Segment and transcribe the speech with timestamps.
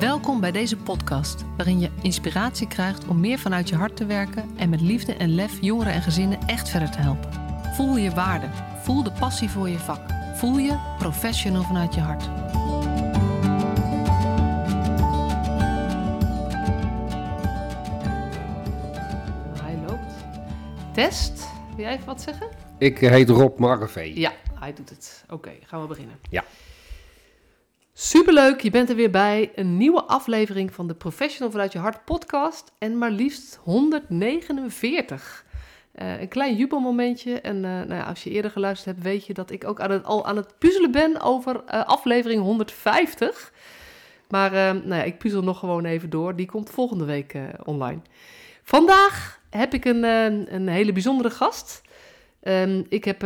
[0.00, 4.50] Welkom bij deze podcast, waarin je inspiratie krijgt om meer vanuit je hart te werken
[4.56, 7.30] en met liefde en lef jongeren en gezinnen echt verder te helpen.
[7.74, 8.46] Voel je waarde,
[8.82, 10.00] voel de passie voor je vak,
[10.34, 12.24] voel je professional vanuit je hart.
[19.62, 20.14] Hij loopt.
[20.92, 22.48] Test, wil jij even wat zeggen?
[22.78, 24.18] Ik heet Rob Marvee.
[24.18, 25.24] Ja, hij doet het.
[25.30, 26.18] Oké, gaan we beginnen.
[26.30, 26.44] Ja.
[27.98, 29.52] Superleuk, je bent er weer bij.
[29.54, 32.72] Een nieuwe aflevering van de Professional vanuit je hart podcast.
[32.78, 35.44] En maar liefst 149.
[35.92, 37.40] Eh, een klein jubelmomentje.
[37.40, 39.90] En eh, nou ja, als je eerder geluisterd hebt, weet je dat ik ook aan
[39.90, 43.52] het, al aan het puzzelen ben over eh, aflevering 150.
[44.28, 46.36] Maar nou ja, ik puzzel nog gewoon even door.
[46.36, 47.34] Die komt volgende week
[47.64, 48.00] online.
[48.62, 50.04] Vandaag heb ik een,
[50.54, 51.82] een hele bijzondere gast.
[52.42, 53.18] Ehm, ik heb,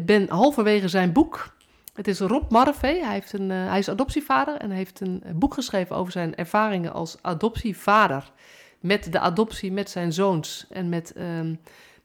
[0.00, 1.53] ben halverwege zijn boek.
[1.94, 3.04] Het is Rob Marvee.
[3.04, 8.32] Hij, eh, hij is adoptievader en heeft een boek geschreven over zijn ervaringen als adoptievader.
[8.80, 11.46] Met de adoptie met zijn zoons en met ehm,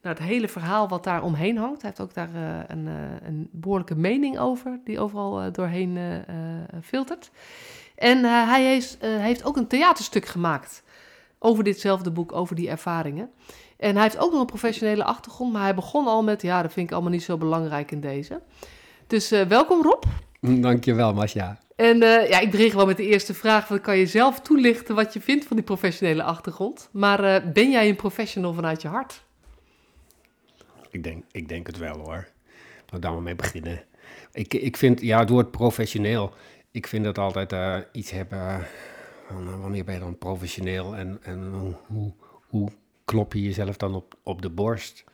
[0.02, 1.82] nou, het hele verhaal wat daar omheen hangt.
[1.82, 5.96] Hij heeft ook daar eh, een, eh, een behoorlijke mening over, die overal eh, doorheen
[5.96, 6.24] eh, eh,
[6.82, 7.30] filtert.
[8.00, 10.82] En eh, hij eh, heeft ook een theaterstuk gemaakt
[11.38, 13.30] over ditzelfde boek, over die ervaringen.
[13.76, 16.72] En hij heeft ook nog een professionele achtergrond, maar hij begon al met, ja, dat
[16.72, 18.40] vind ik allemaal niet zo belangrijk in deze.
[19.10, 20.04] Dus eh, welkom Rob.
[20.40, 21.58] Dankjewel, Masja.
[21.76, 23.66] En eh, ja, ik begin gewoon met de eerste vraag.
[23.66, 26.88] Dan kan je zelf toelichten wat je vindt van die professionele achtergrond.
[26.92, 29.24] Maar eh, ben jij een professional vanuit je hart?
[30.90, 32.28] Ik denk, ik denk het wel hoor.
[32.76, 33.82] Laten we daar maar mee beginnen.
[34.32, 36.32] Ik, ik vind, ja, door het professioneel,
[36.70, 38.66] ik vind dat altijd eh, iets hebben
[39.28, 42.12] van wanneer ben je dan professioneel en, en hoe, hoe,
[42.46, 42.68] hoe
[43.04, 45.04] klop je jezelf dan op, op de borst?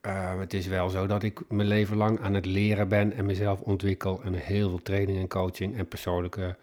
[0.00, 3.26] Eh, het is wel zo dat ik mijn leven lang aan het leren ben en
[3.26, 6.56] mezelf ontwikkel en heel veel training en coaching en persoonlijke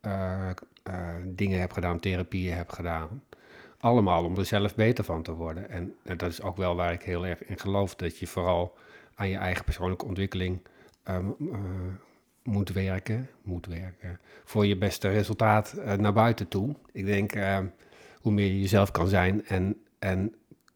[0.00, 0.50] eh,
[0.82, 3.22] eh, dingen heb gedaan, therapieën heb gedaan.
[3.78, 5.70] Allemaal om er zelf beter van te worden.
[5.70, 8.76] En, en dat is ook wel waar ik heel erg in geloof, dat je vooral
[9.14, 10.60] aan je eigen persoonlijke ontwikkeling
[11.02, 11.58] ehm, eh,
[12.42, 16.74] moet werken, moet werken, voor je beste resultaat naar buiten toe.
[16.92, 17.58] Ik denk, eh,
[18.20, 20.34] hoe meer je jezelf kan zijn en, en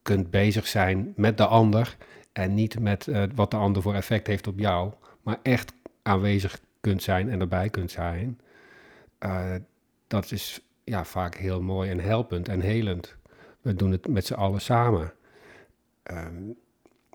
[0.08, 1.96] kunt bezig zijn met de ander
[2.32, 4.92] en niet met eh, wat de ander voor effect heeft op jou,
[5.22, 8.40] maar echt aanwezig kunt zijn en erbij kunt zijn,
[9.18, 9.54] eh,
[10.06, 13.16] dat is ja, vaak heel mooi en helpend en helend.
[13.60, 15.12] We doen het met z'n allen samen.
[16.02, 16.42] Ehm,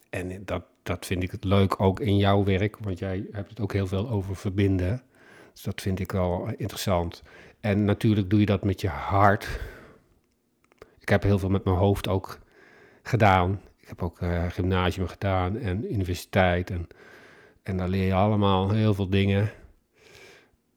[0.09, 3.59] en dat, dat vind ik het leuk ook in jouw werk, want jij hebt het
[3.59, 5.01] ook heel veel over verbinden.
[5.51, 7.23] Dus dat vind ik wel interessant.
[7.59, 9.59] En natuurlijk doe je dat met je hart.
[10.99, 12.41] Ik heb heel veel met mijn hoofd ook
[13.03, 13.61] gedaan.
[13.79, 16.69] Ik heb ook eh, gymnasium gedaan en universiteit.
[16.69, 16.87] En,
[17.63, 19.51] en daar leer je allemaal heel veel dingen.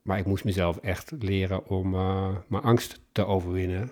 [0.02, 3.90] Maar ik moest mezelf echt leren om eh, mijn angst te overwinnen.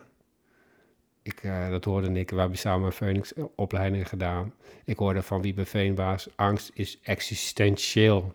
[1.22, 4.52] Ik, eh, dat hoorde ik, we hebben samen een Phoenix-opleiding gedaan.
[4.84, 8.34] Ik hoorde van Wiebe Veenbaas, angst is existentieel.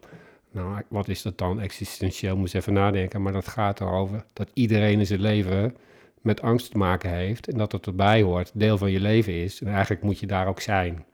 [0.51, 2.38] Nou, wat is dat dan, existentieel?
[2.38, 5.75] Moest even nadenken, maar dat gaat erover dat iedereen in zijn leven
[6.22, 9.62] met angst te maken heeft en dat het erbij hoort, deel van je leven is.
[9.62, 11.06] En eigenlijk moet je daar ook zijn.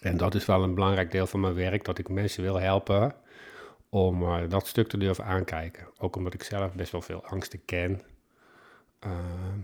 [0.00, 3.14] En dat is wel een belangrijk deel van mijn werk, dat ik mensen wil helpen
[3.88, 5.86] om eh, dat stuk te durven aankijken.
[5.98, 8.02] Ook omdat ik zelf best wel veel angsten ken.
[8.98, 9.58] Ehm,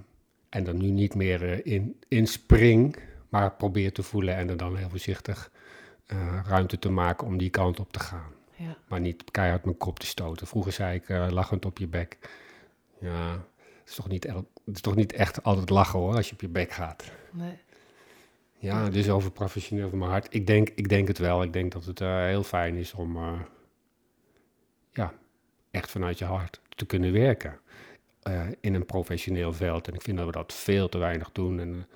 [0.49, 2.97] en er nu niet meer eh, in, in spring,
[3.29, 5.51] maar probeer te voelen en er dan heel voorzichtig
[6.07, 8.33] eh, ruimte te maken om die kant op te gaan.
[8.57, 8.77] Ja.
[8.89, 10.47] Maar niet keihard mijn kop te stoten.
[10.47, 12.19] Vroeger zei ik eh, lachend op je bek.
[13.01, 13.45] Ja,
[13.91, 14.25] is, toch niet,
[14.65, 17.11] het is toch niet echt altijd lachen hoor, als je op je bek gaat.
[17.33, 17.59] Nee.
[18.59, 20.35] Ja, dus over professioneel van mijn hart.
[20.35, 21.43] Ik denk, ik denk het wel.
[21.43, 23.41] Ik denk dat het eh, heel fijn is om eh,
[24.93, 25.13] ja,
[25.71, 27.61] echt vanuit je hart te kunnen werken
[28.23, 29.89] eh, in een professioneel veld.
[29.89, 31.61] En ik vind dat we dat veel te weinig doen.
[31.61, 31.87] En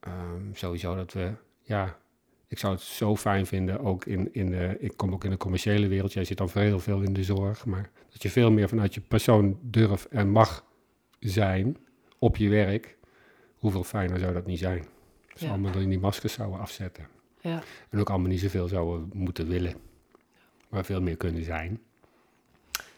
[0.00, 1.98] eh, ehm, sowieso dat we, ja,
[2.48, 5.36] ik zou het zo fijn vinden, ook in, in de, ik kom ook in de
[5.36, 8.68] commerciële wereld, jij zit dan heel veel in de zorg, maar dat je veel meer
[8.68, 10.64] vanuit je persoon durft en mag
[11.20, 11.76] zijn
[12.18, 12.96] op je werk.
[13.58, 14.78] Hoeveel fijner zou dat niet zijn?
[15.32, 15.52] Als we Ja.
[15.52, 17.06] allemaal die maskers zouden afzetten.
[17.40, 17.62] Ja.
[17.90, 19.74] En ook allemaal niet zoveel zouden moeten willen.
[20.68, 21.80] Maar veel meer kunnen zijn.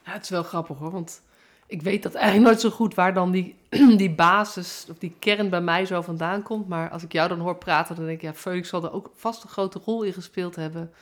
[0.05, 1.23] Ja, het is wel grappig hoor, want
[1.67, 3.55] ik weet dat eigenlijk nooit zo goed waar dan die,
[3.97, 6.69] die basis of die kern bij mij zo vandaan komt.
[6.69, 9.11] Maar als ik jou dan hoor praten, dan denk ik, ja, Phoenix zal er ook
[9.15, 10.93] vast een grote rol in gespeeld hebben.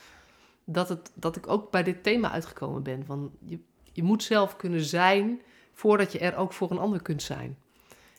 [0.64, 3.05] Dat, het, dat ik ook bij dit thema uitgekomen ben.
[3.06, 3.58] Van je,
[3.93, 5.40] je moet zelf kunnen zijn
[5.81, 7.59] voordat je er ook voor een ander kunt zijn.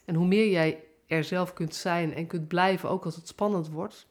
[0.05, 3.69] En hoe meer jij er zelf kunt zijn en kunt blijven, ook als het spannend
[3.69, 4.07] wordt,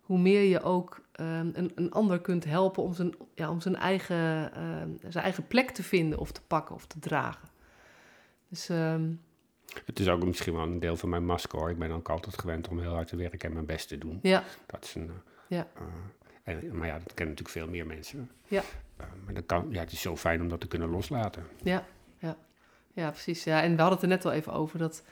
[0.00, 3.76] hoe meer je ook ehm, een, een ander kunt helpen om zijn, ja, om zijn,
[3.76, 7.48] eigen, ehm, zijn eigen plek te vinden of te pakken of te dragen.
[8.48, 9.10] Dus ehm,
[9.86, 11.70] Het is ook misschien wel een deel van mijn masker hoor.
[11.70, 14.18] Ik ben ook altijd gewend om heel hard te werken en mijn best te doen.
[14.22, 15.08] ja, Dat is een.
[15.08, 15.14] eh,
[15.48, 15.66] Ja.
[15.74, 18.30] eh, en, maar ja, dat kennen natuurlijk veel meer mensen.
[18.48, 18.62] Ja.
[18.96, 21.46] Eh, maar dat kan, ja, het is zo fijn om dat te kunnen loslaten.
[21.62, 21.84] Ja,
[22.94, 23.10] ja.
[23.10, 23.44] precies.
[23.44, 23.62] Ja.
[23.62, 25.02] En we hadden het er net al even over dat,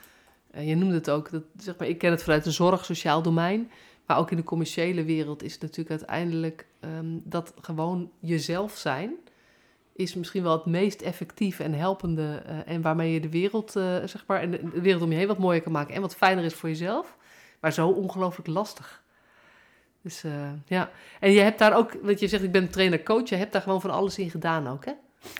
[0.51, 3.21] eh, je noemde het ook, dat, zeg maar, ik ken het vanuit de zorg, sociaal
[3.21, 3.71] domein,
[4.05, 9.13] maar ook in de commerciële wereld is het natuurlijk uiteindelijk ehm, dat gewoon jezelf zijn,
[9.95, 13.95] is misschien wel het meest effectieve en helpende eh, en waarmee je de wereld, eh,
[14.05, 16.43] zeg maar, en de, wereld om je heen wat mooier kan maken en wat fijner
[16.43, 17.17] is voor jezelf,
[17.59, 19.01] maar zo ongelooflijk lastig.
[20.01, 20.23] Dus
[20.65, 23.61] ja, en je hebt daar ook, want je zegt ik ben trainer-coach, je hebt daar
[23.61, 24.91] gewoon van alles in gedaan ook, hè?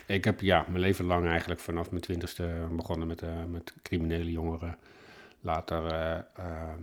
[0.06, 4.32] Ik heb ja, mijn leven lang eigenlijk vanaf mijn twintigste begonnen met, eh, met criminele
[4.32, 4.78] jongeren.
[5.42, 6.82] Later eh, ehm,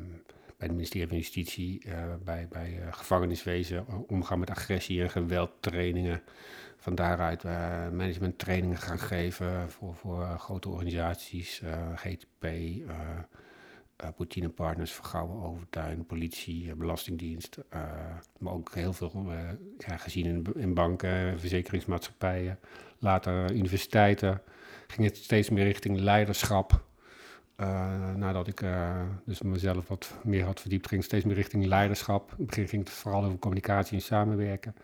[0.57, 6.23] bij het ministerie van Justitie, eh, bij, bij gevangeniswezen, omgaan met agressie en geweldtrainingen.
[6.77, 7.43] Van daaruit
[7.93, 11.63] managementtrainingen gaan geven voor, voor grote organisaties,
[11.95, 12.47] GTP,
[14.01, 17.59] eh eh Poutine-partners, Vergouwen Overtuin, politie, eh, belastingdienst.
[17.69, 17.81] eh,
[18.39, 19.33] maar ook heel veel
[19.79, 22.59] ja, gezien in, in banken, verzekeringsmaatschappijen.
[22.99, 24.43] Later universiteiten.
[24.87, 26.89] Ging het steeds meer richting leiderschap.
[28.17, 28.65] Nadat ik
[29.25, 32.31] dus mezelf wat meer had verdiept, ging het steeds meer richting leiderschap.
[32.31, 34.75] In het begin ging het vooral over communicatie en samenwerken.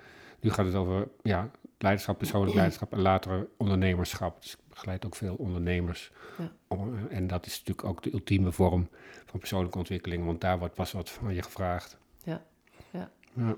[0.40, 4.42] Nu gaat het over ja, leiderschap, persoonlijk leiderschap en later ondernemerschap.
[4.42, 6.12] Dus ik begeleid ook veel ondernemers.
[6.38, 6.52] Ja.
[6.68, 6.78] Eh,
[7.08, 8.88] en dat is natuurlijk ook de ultieme vorm
[9.26, 11.96] van persoonlijke ontwikkeling, want daar wordt pas wat van je gevraagd.
[12.24, 12.42] Ja,
[12.90, 13.10] ja.
[13.32, 13.56] Ja.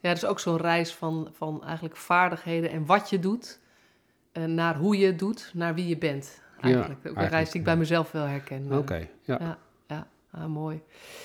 [0.00, 3.60] Ja, dus ook zo'n reis van, van eigenlijk vaardigheden en wat je doet,
[4.32, 6.40] eh, naar hoe je het doet, naar wie je bent.
[6.60, 7.08] Eigenlijk.
[7.08, 7.78] ook een reis die ik bij ja.
[7.78, 8.78] mezelf wel herken.
[8.78, 9.58] Oké, Eh, ja.
[10.30, 10.82] Ah, mooi.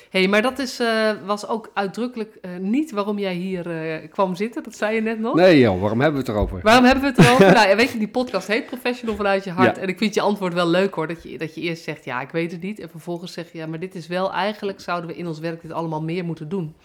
[0.09, 4.35] hey, maar dat is, eh, was ook uitdrukkelijk eh, niet waarom jij hier eh, kwam
[4.35, 4.63] zitten.
[4.63, 5.35] Dat zei je net nog.
[5.35, 6.61] Nee joh, waarom hebben we het erover?
[6.61, 7.53] Waarom hebben we het erover?
[7.63, 9.75] nou, weet je, die podcast heet Professional vanuit je hart.
[9.75, 9.81] Ja.
[9.81, 11.07] En ik vind je antwoord wel leuk hoor.
[11.07, 12.79] Dat je, dat je eerst zegt, ja, ik weet het niet.
[12.79, 15.61] En vervolgens zeg je, ja, maar dit is wel eigenlijk, zouden we in ons werk
[15.61, 16.75] dit allemaal meer moeten doen.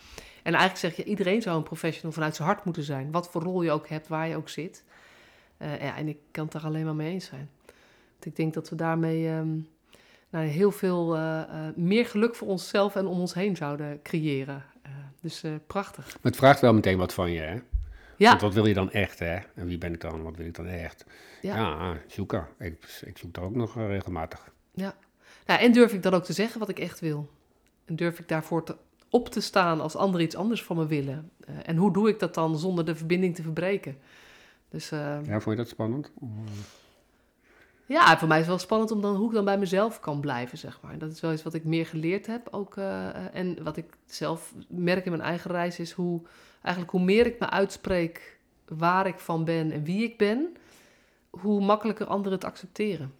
[0.42, 3.10] En eigenlijk zeg je, iedereen zou een professional vanuit zijn hart moeten zijn.
[3.10, 4.84] Wat voor rol je ook hebt, waar je ook zit.
[5.58, 7.50] Ja, en ik kan het daar alleen maar mee eens zijn.
[8.12, 9.48] Want ik denk dat we daarmee ehm,
[10.30, 14.64] nou, heel veel eh, eh, meer geluk voor onszelf en om ons heen zouden creëren.
[14.82, 14.90] Eh,
[15.20, 16.04] dus prachtig.
[16.06, 17.56] Maar het vraagt wel meteen wat van je, hè?
[18.16, 19.38] Ja, Want wat wil je dan echt, hè?
[19.54, 20.22] En wie ben ik dan?
[20.22, 21.04] Wat wil ik dan echt?
[21.42, 21.56] Ja.
[21.56, 22.46] Ja, zoeken.
[22.58, 24.52] Ik, ik zoek daar ook nog regelmatig.
[24.72, 24.94] Ja.
[25.46, 27.30] Nou, en durf ik dan ook te zeggen wat ik echt wil?
[27.84, 28.76] En durf ik daarvoor te,
[29.10, 31.30] op te staan als anderen iets anders van me willen?
[31.62, 33.98] En hoe doe ik dat dan zonder de verbinding te verbreken?
[34.68, 35.20] Dus ja.
[35.26, 36.12] Ja, vond je dat spannend?
[38.18, 40.58] Voor mij is het wel spannend om dan, hoe ik dan bij mezelf kan blijven,
[40.58, 40.98] zeg maar.
[40.98, 42.76] Dat is wel iets wat ik meer geleerd heb ook.
[42.76, 46.20] eh, eh, en wat ik zelf merk in mijn eigen reis is hoe,
[46.62, 48.38] eigenlijk hoe meer ik me uitspreek
[48.68, 50.56] waar ik van ben en wie ik ben,
[51.30, 53.12] hoe makkelijker anderen het accepteren.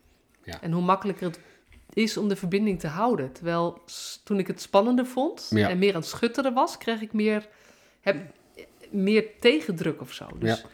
[0.45, 0.61] Ja.
[0.61, 1.41] En hoe makkelijker het
[1.93, 3.33] is om de verbinding te houden.
[3.33, 3.83] Terwijl
[4.25, 5.69] toen ik het spannender vond Ja.
[5.69, 7.49] en meer aan het schutteren was, kreeg ik meer,
[8.01, 8.17] heb,
[8.91, 10.27] meer tegendruk of zo.
[10.39, 10.69] Dus Ja.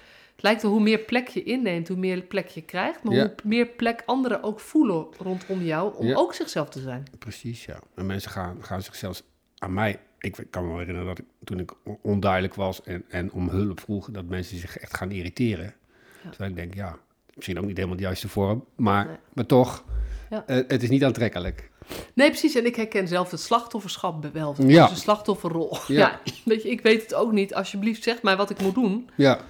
[0.44, 3.02] Lijkt wel hoe meer plek je inneemt, hoe meer plek je krijgt.
[3.02, 3.20] Maar Ja.
[3.22, 6.14] hoe meer plek anderen ook voelen rondom jou om Ja.
[6.16, 7.04] ook zichzelf te zijn.
[7.18, 7.78] Precies, ja.
[7.94, 9.22] En mensen gaan, gaan zich zelfs
[9.58, 9.98] aan mij...
[10.18, 13.48] Ik kan me wel herinneren dat ik, toen ik on- onduidelijk was en, en om
[13.48, 14.10] hulp vroeg...
[14.10, 15.74] dat mensen zich echt gaan irriteren.
[16.22, 16.28] Ja.
[16.30, 16.96] Terwijl ik denk, ja,
[17.34, 18.64] misschien ook niet helemaal de juiste vorm...
[18.76, 19.16] maar, Nee.
[19.32, 19.84] maar toch,
[20.30, 20.44] Ja.
[20.46, 21.70] eh, het is niet aantrekkelijk.
[22.14, 22.54] Nee, precies.
[22.54, 24.54] En ik herken zelf het slachtofferschap wel.
[24.66, 24.82] Ja.
[24.86, 25.76] Dus de slachtofferrol.
[25.86, 25.94] Ja.
[26.24, 26.32] Ja.
[26.44, 27.54] weet je, ik weet het ook niet.
[27.54, 29.10] Alsjeblieft, zeg mij wat ik moet doen.
[29.16, 29.40] Ja,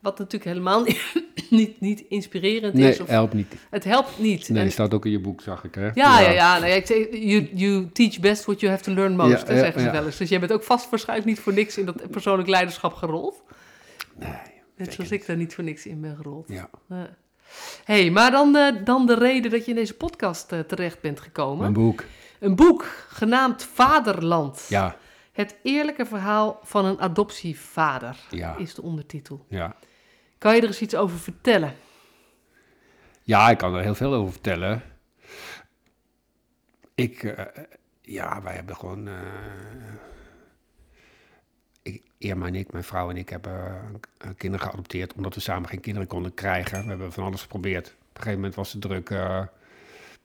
[0.00, 1.02] Wat natuurlijk helemaal niet,
[1.50, 3.00] niet, niet inspirerend nee, is.
[3.00, 3.54] Of, helpt niet.
[3.70, 4.48] het helpt niet.
[4.48, 5.84] Nee, En- staat ook in je boek, zag ik, hè?
[5.84, 6.52] ja, ja, ja.
[6.58, 9.52] Nou, ja ik zeg, you, you teach best what you have to learn most, Ja,
[9.52, 10.16] hè, zeggen ze wel eens.
[10.16, 13.42] Dus jij bent ook vast waarschijnlijk niet voor niks in dat persoonlijk leiderschap gerold.
[14.18, 14.30] Nee,
[14.76, 16.48] Net zoals ik daar niet voor niks in ben gerold.
[16.48, 16.70] Ja,
[17.84, 21.20] hey, maar dan, eh, dan de reden dat je in deze podcast eh, terecht bent
[21.20, 21.58] gekomen.
[21.60, 22.04] mijn boek.
[22.40, 24.66] Een boek genaamd Vaderland.
[24.68, 24.96] Ja,
[25.32, 29.44] Het eerlijke verhaal van een adoptievader ja, is de ondertitel.
[29.48, 29.76] ja.
[30.40, 31.74] Kan je er eens iets over vertellen?
[33.22, 34.82] Ja, ik kan er heel veel over vertellen.
[36.94, 37.64] Ik, eh,
[38.00, 39.08] ja, wij hebben gewoon.
[39.08, 39.14] eh,
[41.82, 43.64] ik, Irma en ik, mijn vrouw en ik, hebben
[44.18, 46.82] eh, kinderen geadopteerd omdat we samen geen kinderen konden krijgen.
[46.82, 47.86] We hebben van alles geprobeerd.
[47.86, 49.10] Op een gegeven moment was de druk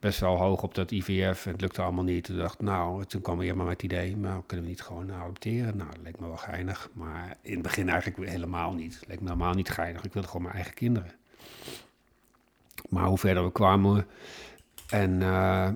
[0.05, 1.43] best wel hoog op dat IVF.
[1.43, 2.24] Het lukte allemaal niet.
[2.24, 5.12] Toen dacht ik, nou, toen kwam Irma met het idee, maar kunnen we niet gewoon
[5.12, 5.77] adopteren?
[5.77, 6.89] Nou, dat leek me wel geinig.
[6.93, 9.00] Maar in het begin eigenlijk helemaal niet.
[9.00, 10.03] Het leek me helemaal niet geinig.
[10.03, 11.12] Ik wilde gewoon mijn eigen kinderen.
[12.89, 14.07] Maar hoe verder we kwamen
[14.89, 15.69] en eh,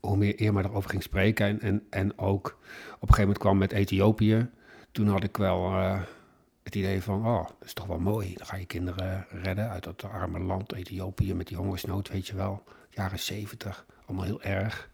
[0.00, 2.54] hoe meer Irma erover ging spreken en, en, en ook op
[2.90, 4.48] een gegeven moment kwam met Ethiopië,
[4.92, 6.00] toen had ik wel, eh,
[6.62, 8.34] het idee van, oh, dat is toch wel mooi.
[8.34, 12.36] Dan ga je kinderen redden uit dat arme land, Ethiopië, met die hongersnood, weet je
[12.36, 12.62] wel.
[12.90, 14.90] Jaren zeventig, allemaal heel erg.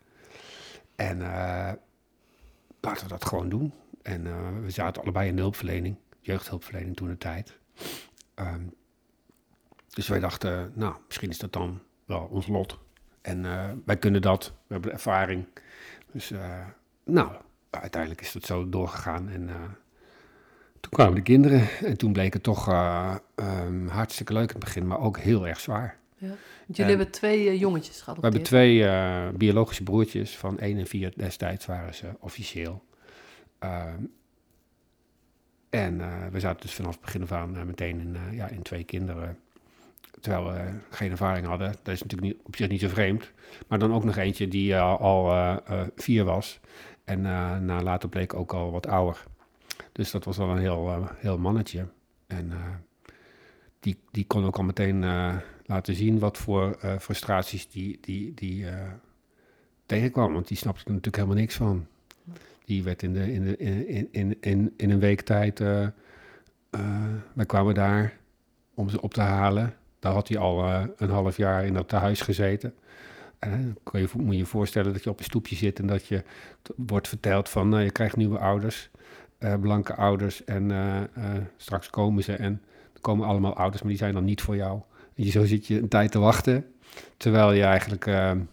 [0.97, 1.73] En uh,
[2.81, 3.73] laten we dat gewoon doen.
[4.03, 7.59] En uh, we zaten allebei in de hulpverlening, jeugdhulpverlening toen de tijd.
[8.35, 8.75] Um,
[9.89, 12.79] dus wij dachten, nou, misschien is dat dan wel ons lot.
[13.21, 15.47] En uh, wij kunnen dat, we hebben ervaring.
[16.13, 16.33] Dus
[17.05, 17.33] nou,
[17.71, 19.29] uiteindelijk is dat zo doorgegaan.
[19.29, 19.47] En
[20.81, 22.69] toen kwamen de kinderen en toen bleek het toch
[23.37, 25.99] um, hartstikke leuk in het begin, maar ook heel erg zwaar.
[26.19, 26.27] Ja.
[26.67, 28.17] Jullie en hebben twee uh, jongetjes gehad.
[28.17, 32.85] We hebben twee uh, biologische broertjes van 1 en 4 destijds waren ze officieel.
[33.65, 33.85] Uh,
[35.71, 35.99] en
[36.33, 39.39] we zaten dus vanaf het begin af aan meteen in, ja, in twee kinderen.
[40.21, 41.75] Terwijl we geen ervaring hadden.
[41.83, 43.33] Dat is natuurlijk niet, op zich niet zo vreemd.
[43.67, 45.61] Maar dan ook nog eentje die al
[45.97, 46.61] vier was.
[47.05, 47.21] En
[47.65, 49.23] na later bleek ook al wat ouder.
[49.93, 51.87] Dus dat was wel een heel, heel mannetje.
[52.27, 52.53] En
[53.81, 55.05] die, die kon ook al meteen
[55.67, 58.73] laten zien wat voor uh, frustraties die, die, die uh,
[59.87, 60.33] tegenkwam.
[60.33, 61.87] Want die snapte er natuurlijk helemaal niks van.
[62.65, 65.61] Die werd in, de, in, de, in, in, in, in een week tijd.
[65.61, 65.87] Uh,
[67.47, 68.17] kwamen daar
[68.75, 69.75] om ze op te halen.
[69.99, 70.65] Daar had hij al
[70.97, 72.75] een half jaar in dat huis gezeten.
[73.93, 76.23] Je, moet je je voorstellen dat je op een stoepje zit en dat je
[76.77, 78.91] wordt verteld van nou, je krijgt nieuwe ouders,
[79.61, 80.73] blanke ouders en
[81.57, 82.63] straks komen ze en
[82.95, 84.81] er komen allemaal ouders, maar die zijn dan niet voor jou.
[85.17, 86.75] Je, zo zit je een tijd te wachten.
[87.17, 88.49] Terwijl je eigenlijk uh, in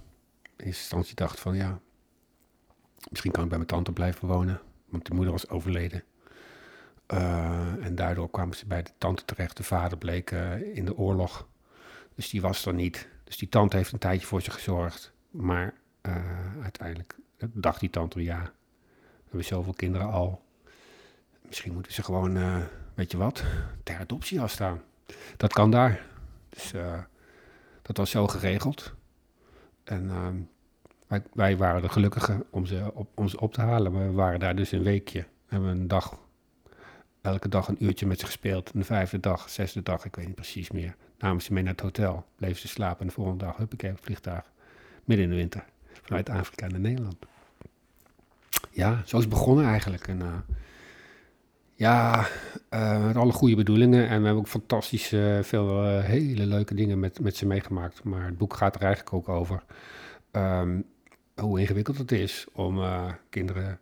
[0.58, 1.80] eerste instantie dacht van ja,
[3.10, 4.62] misschien kan ik bij mijn tante blijven wonen.
[4.86, 6.04] Want de moeder was overleden.
[7.14, 9.58] Uh, en daardoor kwamen ze bij de tante terecht.
[9.58, 11.48] De vader bleek uh, in de oorlog.
[12.16, 13.08] Dus die was er niet.
[13.24, 15.14] Dus die tante heeft een tijdje voor ze gezorgd.
[15.30, 15.74] Maar
[16.62, 20.44] uiteindelijk dacht die tante, ja, we hebben zoveel kinderen al.
[21.48, 23.44] Misschien moeten ze gewoon, weet je wat,
[23.84, 24.82] ter adoptie afstaan.
[25.38, 26.06] Dat kan daar.
[26.54, 27.00] Dus uh,
[27.82, 28.94] dat was zo geregeld.
[29.84, 30.04] En
[31.10, 34.08] uh, wij, waren de gelukkige om ze, op, om op te halen.
[34.08, 35.20] We waren daar dus een weekje.
[35.20, 36.20] We hebben een dag,
[37.22, 38.72] elke dag een uurtje met ze gespeeld.
[38.72, 40.96] En de vijfde dag, zesde dag, ik weet niet precies meer.
[41.18, 43.00] Namen ze mee naar het hotel, bleven ze slapen.
[43.00, 44.52] En de volgende dag, huppakee, op het vliegtuig.
[45.04, 45.66] Midden in de winter,
[46.02, 47.16] vanuit Afrika naar Nederland.
[48.72, 50.08] Ja, zo is het begonnen eigenlijk.
[50.08, 50.34] En, uh,
[51.84, 52.28] ja,
[52.74, 54.08] uh, met alle goede bedoelingen.
[54.08, 55.08] En we hebben ook fantastisch
[55.42, 58.04] veel uh, hele leuke dingen met, met ze meegemaakt.
[58.04, 59.64] Maar het boek gaat er eigenlijk ook over
[60.32, 60.86] um,
[61.36, 62.82] hoe ingewikkeld het is om
[63.30, 63.80] kinderen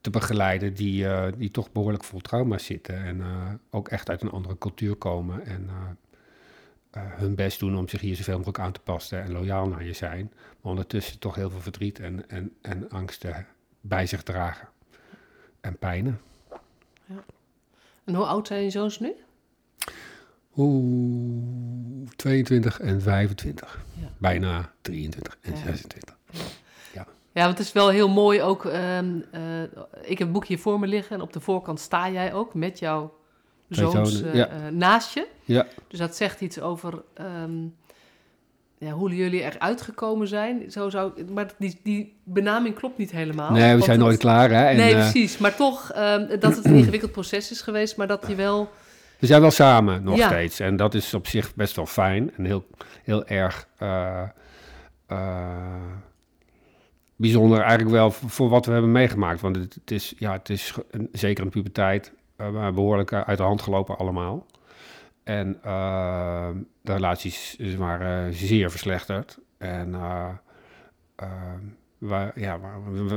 [0.00, 1.06] te begeleiden die,
[1.36, 3.04] die toch behoorlijk vol trauma zitten.
[3.04, 3.22] En
[3.70, 5.46] ook echt uit een andere cultuur komen.
[5.46, 5.68] En
[6.92, 9.92] hun best doen om zich hier zoveel mogelijk aan te passen en loyaal naar je
[9.92, 10.32] zijn.
[10.34, 13.46] Maar ondertussen toch heel veel verdriet en, en, en angsten
[13.80, 14.68] bij zich dragen
[15.60, 16.20] en pijnen.
[17.06, 17.24] Ja.
[18.04, 19.12] En hoe oud zijn je zoons nu?
[20.56, 23.84] Oeh, 22 en 25.
[24.00, 24.08] Ja.
[24.18, 25.62] Bijna 23 en ja.
[25.62, 26.16] 26.
[26.92, 27.06] Ja.
[27.32, 28.64] ja, want het is wel heel mooi ook.
[28.64, 29.62] Um, uh,
[30.02, 32.78] ik heb een boekje voor me liggen en op de voorkant sta jij ook met
[32.78, 33.18] jouw
[33.68, 34.50] zoons ja.
[34.52, 35.26] uh, naast je.
[35.44, 35.66] Ja.
[35.88, 37.76] Dus dat zegt iets over um,
[38.80, 40.70] ja, hoe jullie eruit gekomen zijn.
[40.70, 43.50] Zo zou, maar die, die benaming klopt niet helemaal.
[43.50, 44.50] Nee, we zijn nooit klaar.
[44.50, 44.64] Hè?
[44.64, 45.38] En, nee, uh, precies.
[45.38, 48.70] Maar toch um, dat het een ingewikkeld proces is geweest, maar dat je wel...
[49.18, 50.26] We zijn wel samen nog ja.
[50.26, 50.60] steeds.
[50.60, 52.66] En dat is op zich best wel fijn en heel,
[53.02, 54.22] heel erg uh,
[55.10, 55.48] uh,
[57.16, 59.40] bijzonder eigenlijk wel voor, wat we hebben meegemaakt.
[59.40, 60.74] Want het, het is, ja, het is
[61.12, 62.12] zeker in de puberteit
[62.74, 64.46] behoorlijk uit de hand gelopen allemaal.
[65.24, 66.48] En uh,
[66.80, 69.38] de relaties waren zeer verslechterd.
[69.58, 70.28] En uh,
[71.22, 71.28] uh,
[71.98, 72.60] we, ja,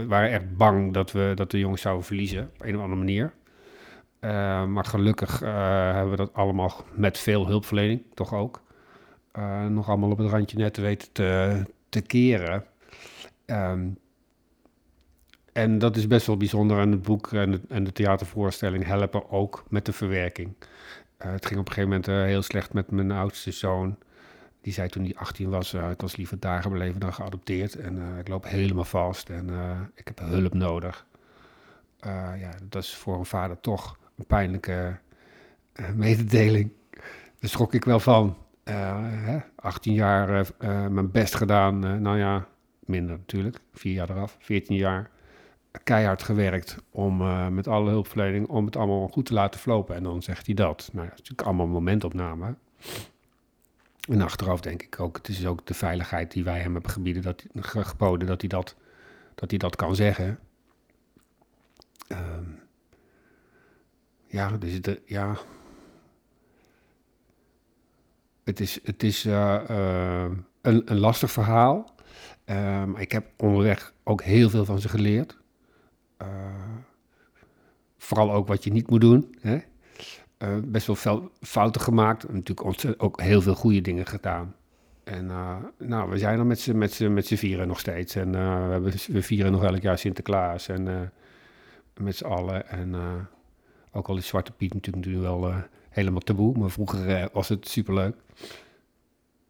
[0.08, 3.34] waren echt bang dat we dat de jongens zouden verliezen op een of andere manier.
[4.68, 8.62] maar gelukkig hebben we dat allemaal met veel hulpverlening, toch ook.
[9.70, 12.66] nog allemaal op het randje net weten te, te keren.
[13.46, 13.98] Um,
[15.54, 16.80] en dat is best wel bijzonder.
[16.80, 20.54] En het boek en de, en de theatervoorstelling helpen ook met de verwerking.
[21.26, 23.98] Uh, het ging op een gegeven moment uh, heel slecht met mijn oudste zoon.
[24.62, 27.76] Die zei toen hij 18 was, uh, ik was liever daar gebleven dan geadopteerd.
[27.76, 29.50] En ik loop helemaal vast en
[29.96, 31.06] ik heb hulp nodig.
[32.38, 34.98] ja, dat is voor een vader toch een pijnlijke
[35.96, 36.72] mededeling.
[37.40, 38.38] Daar schrok ik wel van.
[38.64, 39.40] Hè?
[39.56, 40.48] 18 jaar
[40.92, 42.02] mijn best gedaan.
[42.02, 42.48] nou ja,
[42.80, 43.60] minder natuurlijk.
[43.74, 44.38] Vier jaar eraf.
[44.40, 45.10] 14 jaar
[45.84, 49.96] keihard gewerkt om uh, met alle hulpverlening om het allemaal goed te laten verlopen.
[49.96, 50.90] En dan zegt hij dat.
[50.94, 52.56] Nou, is natuurlijk allemaal momentopname.
[54.10, 57.22] En achteraf denk ik ook, het is ook de veiligheid die wij hem hebben gebieden,
[57.22, 58.76] dat, geboden dat hij dat,
[59.36, 60.40] dat, hij dat kan zeggen.
[62.08, 62.60] Um,
[64.34, 65.38] ja, er zitten, ja.
[68.44, 71.96] Het is, het is eh, eh, een, een lastig verhaal.
[72.46, 75.38] Eh, maar ik heb onderweg ook heel veel van ze geleerd.
[76.24, 76.78] Eh,
[77.98, 79.36] vooral ook wat je niet moet doen.
[79.42, 79.58] Hè?
[80.38, 82.32] Eh, best wel veel fouten gemaakt.
[82.34, 84.56] Natuurlijk ook heel veel goede dingen gedaan.
[85.04, 88.16] En eh, nou, we zijn er met z'n, met met vieren nog steeds.
[88.16, 88.32] En
[88.84, 90.68] we, we vieren nog elk jaar Sinterklaas.
[90.68, 91.12] En
[91.98, 92.68] met z'n allen.
[92.70, 92.96] En
[93.92, 95.54] ook al is Zwarte Piet natuurlijk nu wel
[95.90, 96.58] helemaal taboe.
[96.58, 98.16] Maar vroeger was het superleuk.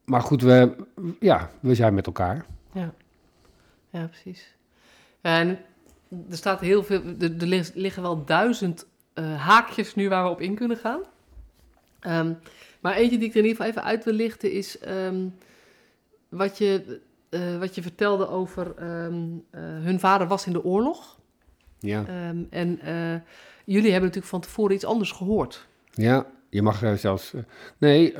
[0.05, 0.75] Maar goed, we,
[1.19, 2.45] ja, we zijn met elkaar.
[2.73, 2.93] Ja,
[3.89, 4.55] ja precies.
[5.21, 5.59] En
[6.29, 10.29] er staat heel veel, er, er lig- liggen wel duizend eh, haakjes nu waar we
[10.29, 10.99] op in kunnen gaan.
[11.99, 12.33] Ehm,
[12.79, 15.27] maar eentje die ik er in ieder geval even uit wil lichten is ehm,
[16.29, 21.19] wat, je, eh, wat je vertelde over ehm, eh, hun vader was in de oorlog.
[21.79, 22.05] Ja,
[22.49, 22.79] en
[23.65, 25.67] jullie hebben natuurlijk van tevoren iets anders gehoord.
[25.91, 27.33] ja je mag zelfs...
[27.77, 28.13] nee,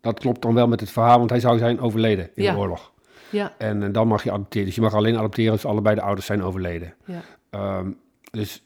[0.00, 2.52] dat klopt dan wel met het verhaal, want hij zou zijn overleden in Ja.
[2.52, 2.92] de oorlog.
[3.30, 4.66] Ja, En eh, dan mag je adopteren.
[4.66, 6.94] Dus je mag alleen adopteren als allebei de ouders zijn overleden.
[7.04, 7.90] ja, Ehm,
[8.30, 8.64] dus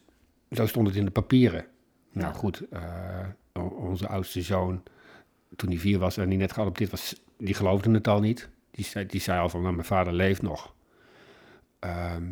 [0.51, 1.65] zo stond het in de papieren.
[2.11, 2.33] Nou Ja.
[2.33, 2.81] goed, eh,
[3.77, 4.83] onze oudste zoon,
[5.55, 8.49] toen hij vier was en die net geadopteerd was, die geloofde het al niet.
[8.71, 10.73] Die zei, die zei al van, nou, mijn vader leeft nog.
[11.79, 12.23] Ehm,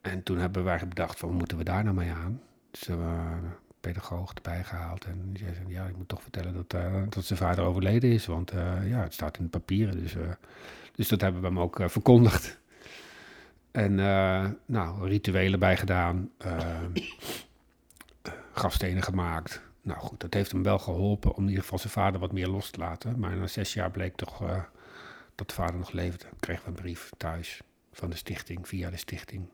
[0.00, 2.40] en toen hebben wij bedacht van, moeten we daar nou mee aan?
[2.70, 2.98] Dus een
[3.80, 5.04] pedagoog erbij gehaald.
[5.04, 8.26] En die zei, ja, ik moet toch vertellen dat, eh, dat zijn vader overleden is.
[8.26, 10.02] Want eh, ja, het staat in de papieren.
[10.02, 10.30] Dus, eh,
[10.94, 12.58] dus dat hebben we hem ook verkondigd.
[13.70, 13.94] En
[14.66, 16.30] nou, rituelen bij gedaan.
[18.52, 19.62] grafstenen gemaakt.
[19.82, 22.48] Nou goed, dat heeft hem wel geholpen om in ieder geval zijn vader wat meer
[22.48, 23.18] los te laten.
[23.18, 24.38] Maar na zes jaar bleek toch
[25.34, 26.26] dat de vader nog leefde.
[26.40, 29.48] Kregen we een brief thuis van de stichting, via de stichting.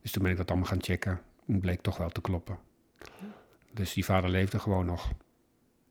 [0.00, 1.20] Dus toen ben ik dat allemaal gaan checken.
[1.46, 2.58] En bleek toch wel te kloppen.
[3.72, 5.10] Dus die vader leefde gewoon nog.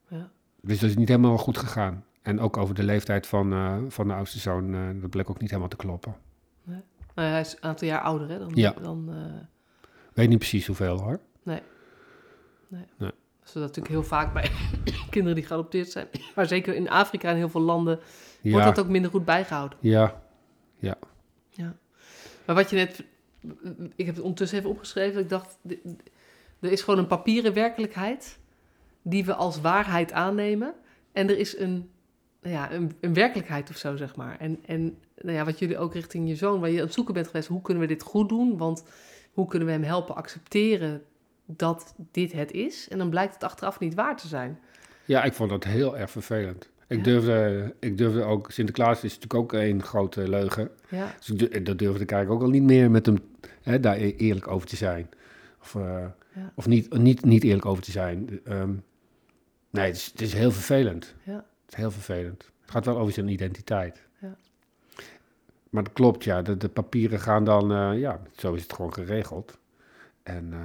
[0.08, 0.32] ja.
[0.62, 2.06] Dus dat is niet helemaal goed gegaan.
[2.22, 5.40] En ook over de leeftijd van, eh, van de oudste zoon, eh, dat bleek ook
[5.40, 6.16] niet helemaal te kloppen.
[6.64, 8.52] Nou ja, hij is een aantal jaar ouder hè, dan...
[8.54, 8.74] Ja.
[8.82, 9.48] dan eh,
[10.14, 11.20] Weet niet precies hoeveel hoor.
[13.42, 14.52] Dus dat natuurlijk heel vaak bij
[15.10, 16.08] kinderen die geadopteerd zijn.
[16.36, 18.00] Maar zeker in Afrika en heel veel landen
[18.42, 19.78] Ja, wordt dat ook minder goed bijgehouden.
[21.50, 21.76] ja,
[22.46, 23.04] Maar wat je net...
[23.96, 25.22] Ik heb het ondertussen even opgeschreven.
[25.22, 25.58] Ik dacht,
[26.62, 28.40] er is gewoon een papieren werkelijkheid...
[29.02, 30.74] die we als waarheid aannemen.
[31.12, 31.90] En er is een,
[32.42, 34.38] ja, een, een werkelijkheid of zo, zeg maar.
[34.40, 36.60] En, en nou ja, wat jullie ook richting je zoon...
[36.60, 37.48] waar je aan het zoeken bent geweest...
[37.48, 38.58] hoe kunnen we dit goed doen?
[38.58, 38.84] Want
[39.32, 41.02] hoe kunnen we hem helpen accepteren
[41.46, 42.88] dat dit het is?
[42.90, 44.60] En dan blijkt het achteraf niet waar te zijn.
[45.06, 46.70] ja, ik vond dat heel erg vervelend.
[46.88, 47.04] Ik, Ja?
[47.04, 50.70] durfde, ik durfde ook, Sinterklaas is natuurlijk ook een grote leugen.
[50.90, 53.18] Ja, Dus dat durfde ik eigenlijk ook al niet meer met hem
[53.62, 55.10] hè, daar e- eerlijk over te zijn.
[55.62, 56.52] Of, eh, Ja.
[56.56, 58.40] of niet, niet, niet eerlijk over te zijn.
[58.44, 58.74] Ehm,
[59.70, 61.16] nee, het is, het is heel vervelend.
[61.24, 61.46] ja.
[61.66, 62.50] Het is heel vervelend.
[62.62, 64.08] Het gaat wel over zijn identiteit.
[64.20, 64.36] Ja.
[65.70, 66.42] Maar dat klopt, ja.
[66.42, 69.58] De, de papieren gaan dan, eh, ja, zo is het gewoon geregeld.
[70.24, 70.60] En eh,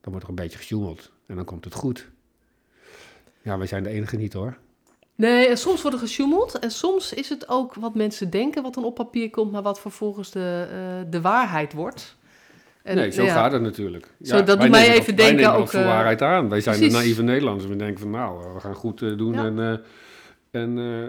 [0.00, 1.12] dan wordt er een beetje gesjoemeld.
[1.26, 2.08] En dan komt het goed.
[3.42, 4.58] Ja, wij zijn de enige niet hoor.
[5.14, 6.58] Nee, en soms wordt er gesjoemeld.
[6.58, 9.80] En soms is het ook wat mensen denken wat dan op papier komt, maar wat
[9.80, 12.16] vervolgens de, eh, de waarheid wordt.
[12.82, 14.06] En, nee, zo nou ja, gaat het natuurlijk.
[14.22, 16.48] Zo, dat wij doet mij even wij denken nemen ook, eh, waarheid aan.
[16.48, 16.94] Wij zijn precies.
[16.94, 17.68] de naïeve Nederlanders.
[17.68, 19.32] We denken van nou, eh, we gaan goed eh, doen.
[19.32, 19.44] Ja.
[19.44, 21.08] En, eh, en eh,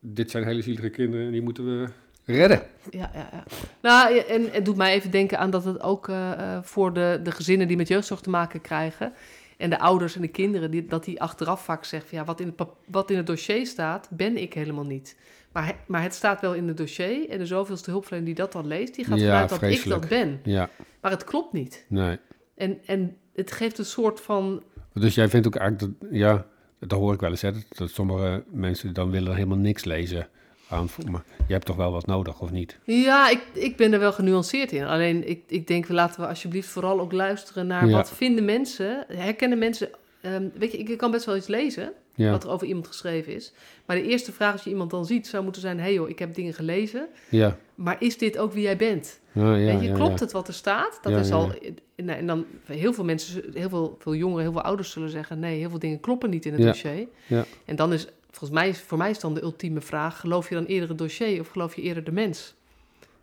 [0.00, 1.88] dit zijn hele zielige kinderen en die moeten we
[2.24, 2.62] redden.
[2.90, 3.44] Ja, ja, ja.
[3.82, 7.20] Nou, en het doet mij even denken aan dat het ook eh, eh, voor de,
[7.22, 9.12] de gezinnen die met jeugdzorg te maken krijgen.
[9.56, 12.40] En de ouders en de kinderen, die, dat die achteraf vaak zeggen: van, ja, wat
[12.40, 15.16] in, het wat in het dossier staat, ben ik helemaal niet.
[15.52, 17.28] Maar, maar het staat wel in het dossier.
[17.28, 20.04] En de zoveelste hulpverlener die dat dan leest, die gaat Ja, vanuit dat vreselijk.
[20.04, 20.40] ik dat ben.
[20.52, 20.68] Ja,
[21.00, 21.84] Maar het klopt niet.
[21.88, 22.18] nee.
[22.56, 24.62] En, en het geeft een soort van
[24.94, 26.46] Dus jij vindt ook eigenlijk dat, ja,
[26.78, 30.28] dat hoor ik wel eens, hè, dat, sommige mensen dan willen helemaal niks lezen.
[30.68, 32.78] Aan, maar je hebt toch wel wat nodig, of niet?
[32.84, 34.84] Ja, ik, ik ben er wel genuanceerd in.
[34.84, 37.92] Alleen ik, ik denk, laten we alsjeblieft vooral ook luisteren naar Ja.
[37.96, 39.88] wat vinden mensen, herkennen mensen.
[40.20, 43.34] ehm, weet je, ik kan best wel iets lezen Ja, wat er over iemand geschreven
[43.34, 43.52] is.
[43.86, 46.08] Maar de eerste vraag als je iemand dan ziet zou moeten zijn: hé hey joh,
[46.08, 47.56] ik heb dingen gelezen, ja.
[47.74, 49.20] maar is dit ook wie jij bent?
[49.32, 50.98] ja, ja, weet je, klopt het wat er staat?
[51.02, 51.52] Dat is al.
[51.96, 55.38] nou, en dan heel veel mensen, heel veel, veel jongeren, heel veel ouders zullen zeggen:
[55.38, 57.08] nee, heel veel dingen kloppen niet in het dossier.
[57.26, 57.44] Ja.
[57.64, 60.64] En dan is volgens mij, voor mij is dan de ultieme vraag: geloof je dan
[60.64, 62.54] eerder het dossier of geloof je eerder de mens?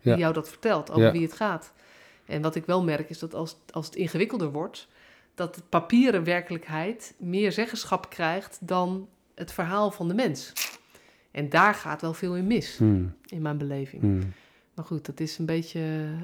[0.01, 1.73] die jou dat vertelt, over wie het gaat.
[2.25, 4.87] En wat ik wel merk is dat als, als het ingewikkelder wordt,
[5.37, 10.53] dat de papieren werkelijkheid meer zeggenschap krijgt dan het verhaal van de mens.
[11.31, 14.01] En daar gaat wel veel in mis, Hmm, in mijn beleving.
[14.01, 14.33] hmm.
[14.73, 15.79] Maar goed, dat is een beetje,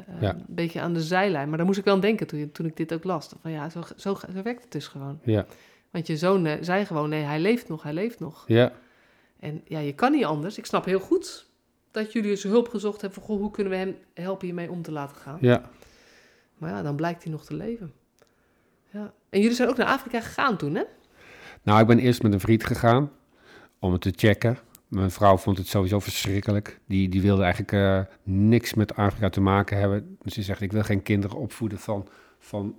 [0.08, 0.34] eh, Ja.
[0.34, 1.48] een beetje aan de zijlijn.
[1.48, 3.30] Maar daar moest ik wel aan denken toen, toen ik dit ook las.
[3.42, 5.20] Van ja, zo, zo, zo werkt het dus gewoon.
[5.24, 5.46] Ja,
[5.92, 8.44] Want je zoon eh, zei gewoon, nee, hij leeft nog, hij leeft nog.
[8.48, 8.72] ja,
[9.40, 10.58] En ja, je kan niet anders.
[10.58, 11.46] Ik snap heel goed
[11.92, 14.82] dat jullie dus hulp gezocht hebben van, goh, hoe kunnen we hem helpen hiermee om
[14.82, 15.38] te laten gaan.
[15.42, 15.70] ja.
[16.58, 17.94] Maar ja, dan blijkt hij nog te leven.
[18.94, 19.14] Ja.
[19.30, 20.84] En jullie zijn ook naar Afrika gegaan toen, hè?
[21.64, 23.12] Nou, ik ben eerst met een vriend gegaan
[23.80, 24.58] om het te checken.
[24.88, 26.80] Mijn vrouw vond het sowieso verschrikkelijk.
[26.86, 30.18] Die, die wilde eigenlijk eh, niks met Afrika te maken hebben.
[30.22, 32.08] Dus ze zegt, ik wil geen kinderen opvoeden van,
[32.40, 32.76] van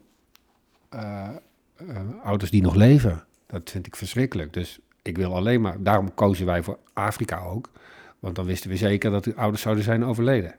[0.88, 1.28] eh,
[1.76, 3.24] eh, ouders die nog leven.
[3.46, 4.52] Dat vind ik verschrikkelijk.
[4.52, 5.82] Dus ik wil alleen maar...
[5.82, 7.70] Daarom kozen wij voor Afrika ook.
[8.18, 10.54] Want dan wisten we zeker dat de ouders zouden zijn overleden.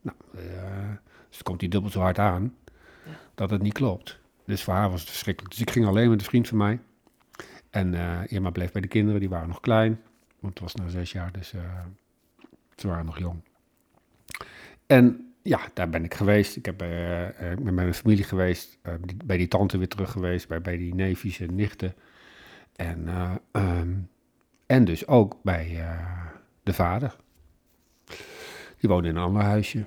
[0.00, 0.16] Nou,
[1.28, 2.54] dus komt die dubbel zo hard aan
[3.04, 3.10] Ja.
[3.34, 4.19] dat het niet klopt.
[4.50, 5.54] Dus voor haar was het verschrikkelijk.
[5.54, 6.80] Dus ik ging alleen met een vriend van mij.
[7.70, 10.00] En eh Irma bleef bij de kinderen, die waren nog klein.
[10.40, 11.84] Want het was na zes jaar, dus eh,
[12.76, 13.42] ze waren nog jong.
[14.86, 16.56] En ja, daar ben ik geweest.
[16.56, 16.88] Ik heb, eh,
[17.38, 18.78] bij mijn familie geweest.
[19.24, 20.48] bij die tante weer terug geweest.
[20.48, 21.94] Bij, bij die neefjes en nichten.
[22.76, 23.94] En, eh, ehm,
[24.66, 25.84] en dus ook bij
[26.62, 27.16] de vader.
[28.78, 29.84] Die woonde in een ander huisje.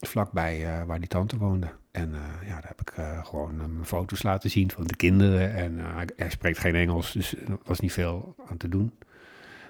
[0.00, 1.81] Vlakbij waar die tante woonde.
[1.92, 4.96] En eh, ja, daar heb ik eh, gewoon eh, mijn foto's laten zien van de
[4.96, 5.54] kinderen.
[5.54, 5.78] En
[6.16, 8.92] hij- spreekt geen Engels, dus er was niet veel aan te doen.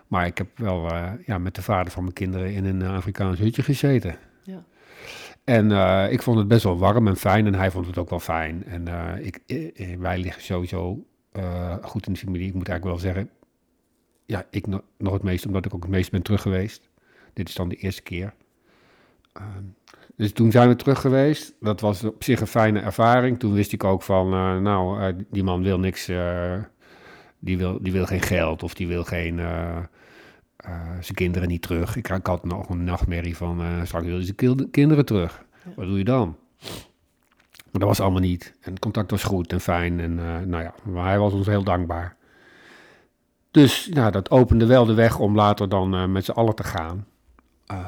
[0.07, 0.95] Maar ik heb wel
[1.27, 4.17] ja, met de vader van mijn kinderen in een Afrikaans hutje gezeten.
[4.43, 4.65] Ja.
[5.45, 5.71] En
[6.11, 8.65] ik vond het best wel warm en fijn en hij vond het ook wel fijn.
[8.65, 8.89] En
[9.25, 9.39] ik,
[9.99, 11.07] wij liggen sowieso
[11.83, 12.49] goed in de familie.
[12.49, 13.31] Ik moet eigenlijk wel zeggen,
[14.27, 16.89] ja, ik no- nog het meest, omdat ik ook het meest ben terug geweest.
[17.33, 18.35] Dit is dan de eerste keer.
[19.33, 19.65] Ehm,
[20.17, 21.55] dus toen zijn we terug geweest.
[21.61, 23.39] Dat was op zich een fijne ervaring.
[23.39, 26.55] Toen wist ik ook van, eh, nou, eh, die man wil niks, eh,
[27.39, 29.37] die, wil, die wil geen geld of die wil geen,
[31.01, 31.97] zijn kinderen niet terug.
[31.97, 35.45] Ik, ik had nog een nachtmerrie van, straks wil hij zijn kinderen terug.
[35.77, 36.37] Wat doe je dan?
[37.71, 38.55] Maar dat was allemaal niet.
[38.61, 40.01] En het contact was goed en fijn.
[40.01, 40.15] En
[40.49, 42.17] nou ja, maar hij was ons heel dankbaar.
[43.51, 47.07] Dus nou, dat opende wel de weg om later dan met z'n allen te gaan.
[47.67, 47.79] Eh,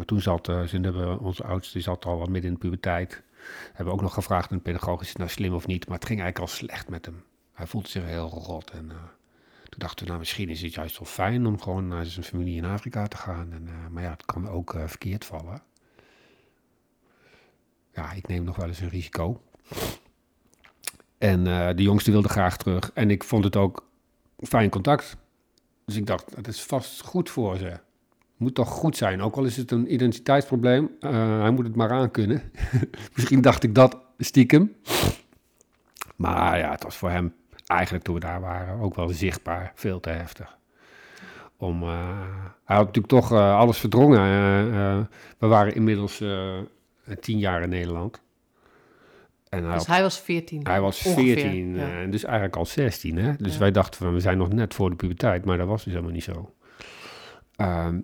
[0.00, 3.22] maar toen zat, toen hebben onze oudste die zat al wat midden in de puberteit.
[3.66, 5.88] Hebben we ook nog gevraagd aan pedagoog, is nou slim of niet?
[5.88, 7.24] Maar het ging eigenlijk al slecht met hem.
[7.52, 8.70] Hij voelde zich heel rot.
[8.70, 8.96] En eh,
[9.68, 12.56] toen dachten we, nou misschien is het juist wel fijn om gewoon naar zijn familie
[12.56, 13.52] in Afrika te gaan.
[13.52, 15.62] En, eh, maar ja, het kan ook verkeerd vallen.
[17.94, 19.42] Ja, ik neem nog wel eens een risico.
[21.18, 21.44] En
[21.76, 22.90] de jongste wilde graag terug.
[22.94, 23.86] En ik vond het ook
[24.36, 25.16] fijn contact.
[25.84, 27.80] Dus ik dacht, het is vast goed voor ze.
[28.40, 30.90] Moet toch goed zijn, ook al is het een identiteitsprobleem.
[31.00, 32.42] eh, hij moet het maar aankunnen.
[33.14, 34.74] Misschien dacht ik dat stiekem.
[36.16, 37.34] Maar ja, het was voor hem
[37.66, 40.58] eigenlijk toen we daar waren ook wel zichtbaar veel te heftig.
[41.56, 42.18] Om, eh,
[42.64, 44.20] hij had natuurlijk toch eh, alles verdrongen.
[45.38, 46.22] we waren inmiddels
[47.20, 48.20] tien jaar in Nederland.
[49.48, 50.60] En hij Dus had hij was 14.
[50.66, 51.82] hij was Ongeveer, 14 ja.
[51.82, 53.16] eh, en dus eigenlijk al 16.
[53.16, 53.32] Hè?
[53.36, 53.58] Dus Ja.
[53.58, 56.14] wij dachten van we zijn nog net voor de puberteit, maar dat was dus helemaal
[56.14, 56.54] niet zo.
[57.56, 58.00] Ehm,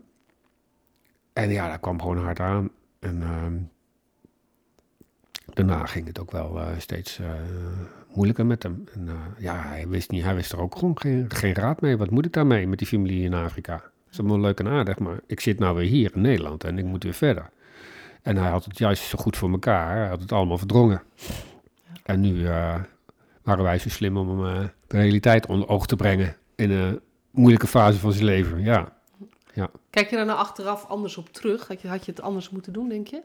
[1.36, 2.70] en ja, dat kwam gewoon hard aan.
[2.98, 3.54] En ehm,
[5.54, 7.30] daarna ging het ook wel eh, steeds eh,
[8.14, 8.84] moeilijker met hem.
[8.92, 11.96] En eh, ja, hij wist, niet, hij wist er ook gewoon geen, geen raad mee.
[11.96, 13.72] Wat moet ik daarmee met die familie in Afrika?
[13.72, 16.78] Dat is allemaal leuk en aardig, maar ik zit nou weer hier in Nederland en
[16.78, 17.50] ik moet weer verder.
[18.22, 19.96] En hij had het juist zo goed voor elkaar.
[19.96, 21.02] Hij had het allemaal verdrongen.
[22.02, 22.44] En nu
[23.42, 26.36] waren wij zo slim om hem de realiteit onder oog te brengen.
[26.54, 28.62] In een moeilijke fase van zijn leven.
[28.62, 28.95] Ja,
[29.90, 31.68] Kijk je daar nou achteraf anders op terug?
[31.68, 33.22] Had je, had je het anders moeten doen, denk je?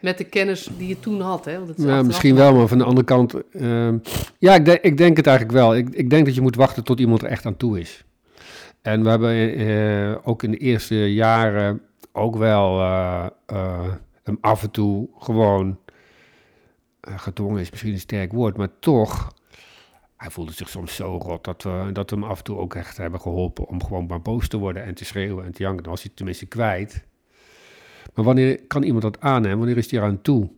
[0.00, 1.56] Met de kennis die je toen had, hè?
[1.56, 3.34] Want het ja misschien wel, maar van de andere kant.
[3.52, 3.98] ehm,
[4.38, 5.76] ja, ik, denk- ik denk het eigenlijk wel.
[5.76, 8.04] Ik, ik denk dat je moet wachten tot iemand er echt aan toe is.
[8.82, 11.80] En we hebben eh, ook in de eerste jaren
[12.12, 15.78] ook wel eh, eh, hem af en toe gewoon
[17.00, 19.32] gedwongen is misschien een sterk woord, maar toch.
[20.18, 22.74] Hij voelde zich soms zo rot dat we, dat we hem af en toe ook
[22.74, 25.82] echt hebben geholpen om gewoon maar boos te worden en te schreeuwen en te janken.
[25.82, 27.04] Dan was hij tenminste kwijt.
[28.14, 29.58] Maar wanneer kan iemand dat aannemen?
[29.58, 30.50] Wanneer is hij eraan toe?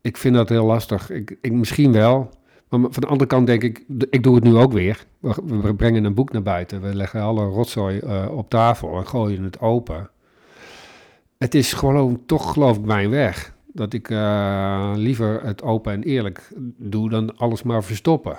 [0.00, 1.10] Ik vind dat heel lastig.
[1.10, 2.30] Ik, ik, misschien wel.
[2.68, 5.06] Maar van de andere kant denk ik, ik doe het nu ook weer.
[5.18, 6.80] We, we brengen een boek naar buiten.
[6.80, 10.10] We leggen alle rotzooi eh, op tafel en gooien het open.
[11.38, 13.54] Het is gewoon toch, geloof ik, mijn weg.
[13.72, 18.38] Dat ik eh, liever het open en eerlijk doe dan alles maar verstoppen.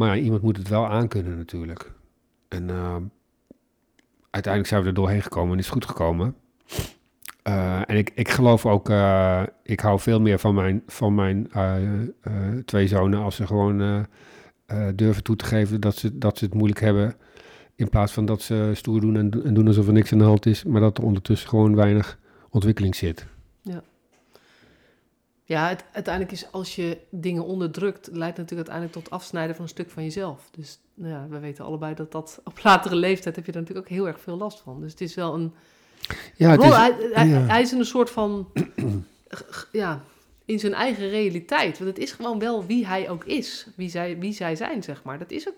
[0.00, 1.92] Maar iemand moet het wel aankunnen natuurlijk.
[2.48, 2.96] En eh,
[4.30, 6.36] uiteindelijk zijn we er doorheen gekomen en is het goed gekomen.
[7.42, 11.50] Eh, en ik, ik geloof ook, eh, ik hou veel meer van mijn, van mijn
[12.64, 14.06] twee zonen als ze gewoon
[14.94, 17.14] durven toe te geven dat ze, dat ze het moeilijk hebben
[17.74, 20.24] In plaats van dat ze stoer doen en, en doen alsof er niks aan de
[20.24, 22.18] hand is, maar dat er ondertussen gewoon weinig
[22.50, 23.26] ontwikkeling zit.
[23.62, 23.82] Ja,
[25.58, 29.90] het, uiteindelijk is als je dingen onderdrukt, leidt natuurlijk uiteindelijk tot afsnijden van een stuk
[29.90, 30.48] van jezelf.
[30.50, 33.88] Dus nou ja, we weten allebei dat dat op latere leeftijd heb je daar natuurlijk
[33.90, 34.80] ook heel erg veel last van.
[34.80, 35.52] Dus het is wel een.
[36.36, 37.38] Ja, het Rol- is, hij, hij, ja.
[37.40, 38.48] hij is in een soort van.
[39.72, 40.00] ja,
[40.44, 41.78] in zijn eigen realiteit.
[41.78, 43.66] Want het is gewoon wel wie hij ook is.
[43.76, 45.18] Wie zij, wie zij zijn, zeg maar.
[45.18, 45.54] Dat is ook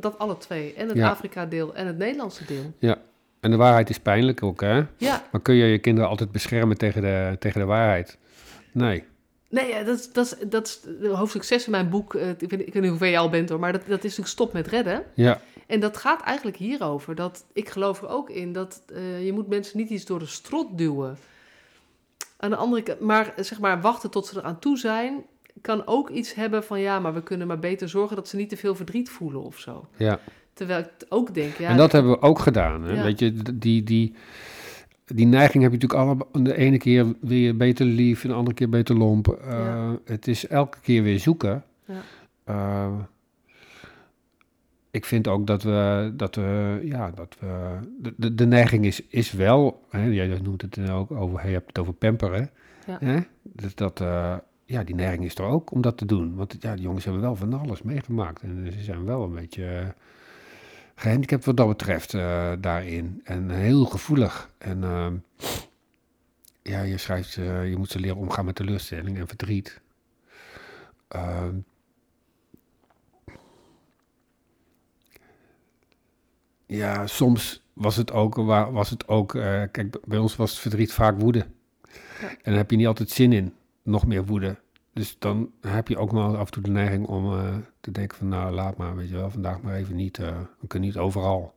[0.00, 0.74] dat alle twee.
[0.74, 1.08] En het Ja.
[1.10, 2.96] Afrika-deel en het Nederlandse deel.
[3.40, 4.82] en de waarheid is pijnlijk ook, hè?
[4.96, 8.18] Ja, Maar kun je je kinderen altijd beschermen tegen de, tegen de waarheid?
[8.72, 9.04] Nee.
[9.48, 10.66] Nee, dat, is- dat, is- dat
[11.00, 12.14] is hoofdstuk 6 in mijn boek.
[12.14, 13.90] eh, ik, weet, ik weet niet hoe ver je al bent hoor, maar dat, dat
[13.96, 15.04] is natuurlijk stop met redden.
[15.14, 17.14] Ja, En dat gaat eigenlijk hierover.
[17.14, 20.26] Dat, ik geloof er ook in dat eh, je moet mensen niet iets door de
[20.26, 21.18] strot duwen.
[22.36, 25.24] Aan de andere kant, maar zeg maar wachten tot ze eraan toe zijn,
[25.60, 28.48] kan ook iets hebben van ja, maar we kunnen maar beter zorgen dat ze niet
[28.48, 29.88] te veel verdriet voelen of zo.
[29.96, 30.20] ja.
[30.52, 32.82] Terwijl ik ook denk, ja, en dat hebben we ook gedaan.
[32.84, 32.92] Hè?
[32.92, 33.02] Ja.
[33.02, 34.14] Weet je, die, die,
[35.14, 36.42] die neiging heb je natuurlijk alle.
[36.44, 39.28] De ene keer wil je beter lief, en de andere keer beter lomp.
[39.28, 39.98] Eh, Ja.
[40.04, 41.64] Het is elke keer weer zoeken.
[41.84, 42.00] Ja.
[42.44, 42.94] Eh,
[44.90, 49.02] ik vind ook dat we, dat we, ja, dat we, de, de, de neiging is,
[49.08, 52.50] is wel, hè, jij noemt het dan ook over, je hebt het over pamperen,
[52.86, 52.96] Ja.
[53.00, 53.18] hè?
[53.42, 56.34] Dus dat, eh, ja, die neiging is er ook om dat te doen.
[56.34, 59.94] Want ja, die jongens hebben wel van alles meegemaakt en ze zijn wel een beetje
[60.96, 63.20] gehandicapt wat dat betreft eh, daarin.
[63.24, 64.50] En heel gevoelig.
[64.58, 65.16] En ehm,
[66.62, 69.80] ja, je schrijft, eh, je moet ze leren omgaan met teleurstelling en verdriet.
[71.08, 71.54] Ehm,
[76.66, 80.60] ja, soms was het ook, wa- was het ook eh, kijk, bij ons was het
[80.60, 81.46] verdriet vaak woede.
[82.20, 82.28] Ja.
[82.28, 84.56] En daar heb je niet altijd zin in, nog meer woede.
[84.96, 88.16] Dus dan heb je ook wel af en toe de neiging om eh, te denken
[88.18, 90.98] van, nou laat maar, weet je wel, vandaag maar even niet, eh, we kunnen niet
[90.98, 91.54] overal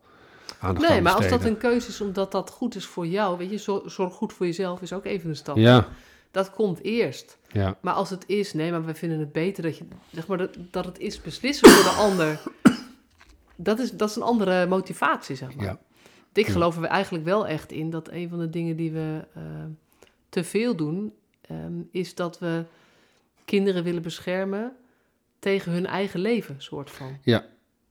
[0.60, 3.38] aandacht nee, aan maar als dat een keuze is omdat dat goed is voor jou,
[3.38, 5.58] weet je, zor- zorg goed voor jezelf is ook even een stap.
[5.58, 5.88] Ja,
[6.32, 7.38] Dat komt eerst.
[7.52, 10.38] ja, Maar als het is, nee, maar we vinden het beter dat je, zeg maar,
[10.38, 12.41] dat, dat het is beslissen voor de ander.
[13.56, 15.65] Dat is, dat is een andere motivatie, zeg maar.
[15.65, 15.80] ja.
[16.34, 19.41] Ik geloof er eigenlijk wel echt in dat een van de dingen die we eh,
[20.30, 22.63] te veel doen, ehm, is dat we
[23.50, 24.72] kinderen willen beschermen
[25.40, 27.18] tegen hun eigen leven, soort van.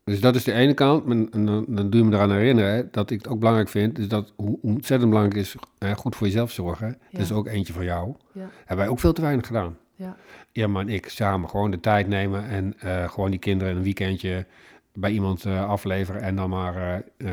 [0.04, 1.10] Dus dat is de ene kant.
[1.10, 3.68] En en dan, dan doe je me eraan herinneren hè, dat ik het ook belangrijk
[3.68, 3.98] vind.
[3.98, 6.98] Is dat hoe ontzettend belangrijk is hè, goed voor jezelf zorgen.
[7.10, 7.34] Dat is Ja.
[7.34, 8.14] ook eentje van jou.
[8.32, 8.48] Ja.
[8.58, 9.76] Hebben wij ook veel te weinig gedaan.
[9.94, 10.16] Ja.
[10.52, 14.46] Irma en ik samen gewoon de tijd nemen en eh, gewoon die kinderen een weekendje
[14.92, 17.30] bij iemand eh, afleveren en dan maar eh,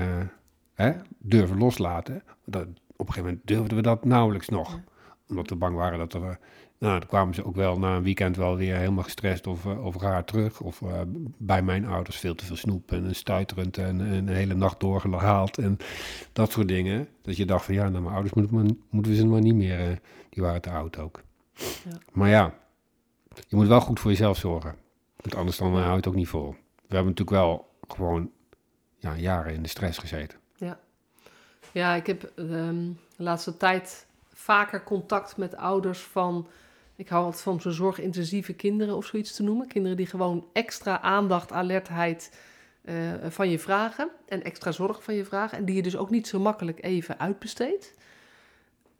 [0.73, 2.23] hè, durven loslaten.
[2.45, 4.71] Dat, op een gegeven moment durfden we dat nauwelijks nog.
[4.71, 4.83] Ja.
[5.29, 6.39] Omdat we bang waren dat er...
[6.77, 10.01] nou, dan kwamen ze ook wel na een weekend wel weer helemaal gestrest of, of
[10.01, 10.61] raar terug.
[10.61, 11.01] Of eh,
[11.37, 15.57] bij mijn ouders veel te veel snoep en stuiterend en, en een hele nacht doorgehaald
[15.57, 15.77] en
[16.33, 17.07] dat soort dingen.
[17.21, 19.55] Dat je dacht van ja, nou mijn ouders moeten, maar, moeten we ze maar niet
[19.55, 19.79] meer...
[19.79, 19.97] eh,
[20.29, 21.21] die waren te oud ook.
[21.53, 21.97] Ja.
[22.11, 22.53] Maar ja,
[23.47, 24.75] je moet wel goed voor jezelf zorgen.
[25.15, 26.49] Want anders dan eh, hou je het ook niet vol.
[26.87, 28.31] We hebben natuurlijk wel gewoon
[28.97, 30.37] ja, jaren in de stress gezeten.
[31.71, 36.47] Ja, ik heb ehm, de laatste tijd vaker contact met ouders van.
[36.95, 39.67] Ik hou altijd van zo'n zorgintensieve kinderen of zoiets te noemen.
[39.67, 42.39] Kinderen die gewoon extra aandacht, alertheid
[42.81, 42.95] eh,
[43.29, 44.09] van je vragen.
[44.27, 45.57] En extra zorg van je vragen.
[45.57, 47.93] En die je dus ook niet zo makkelijk even uitbesteedt.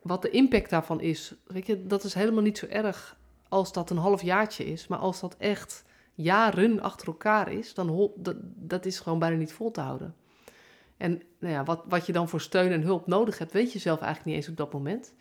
[0.01, 1.33] Wat de impact daarvan is,
[1.77, 3.17] dat is helemaal niet zo erg
[3.49, 4.87] als dat een half jaartje is.
[4.87, 9.53] Maar als dat echt jaren achter elkaar is, dan dat, dat is gewoon bijna niet
[9.53, 10.15] vol te houden.
[10.97, 13.79] En nou ja, wat, wat je dan voor steun en hulp nodig hebt, weet je
[13.79, 15.13] zelf eigenlijk niet eens op dat moment.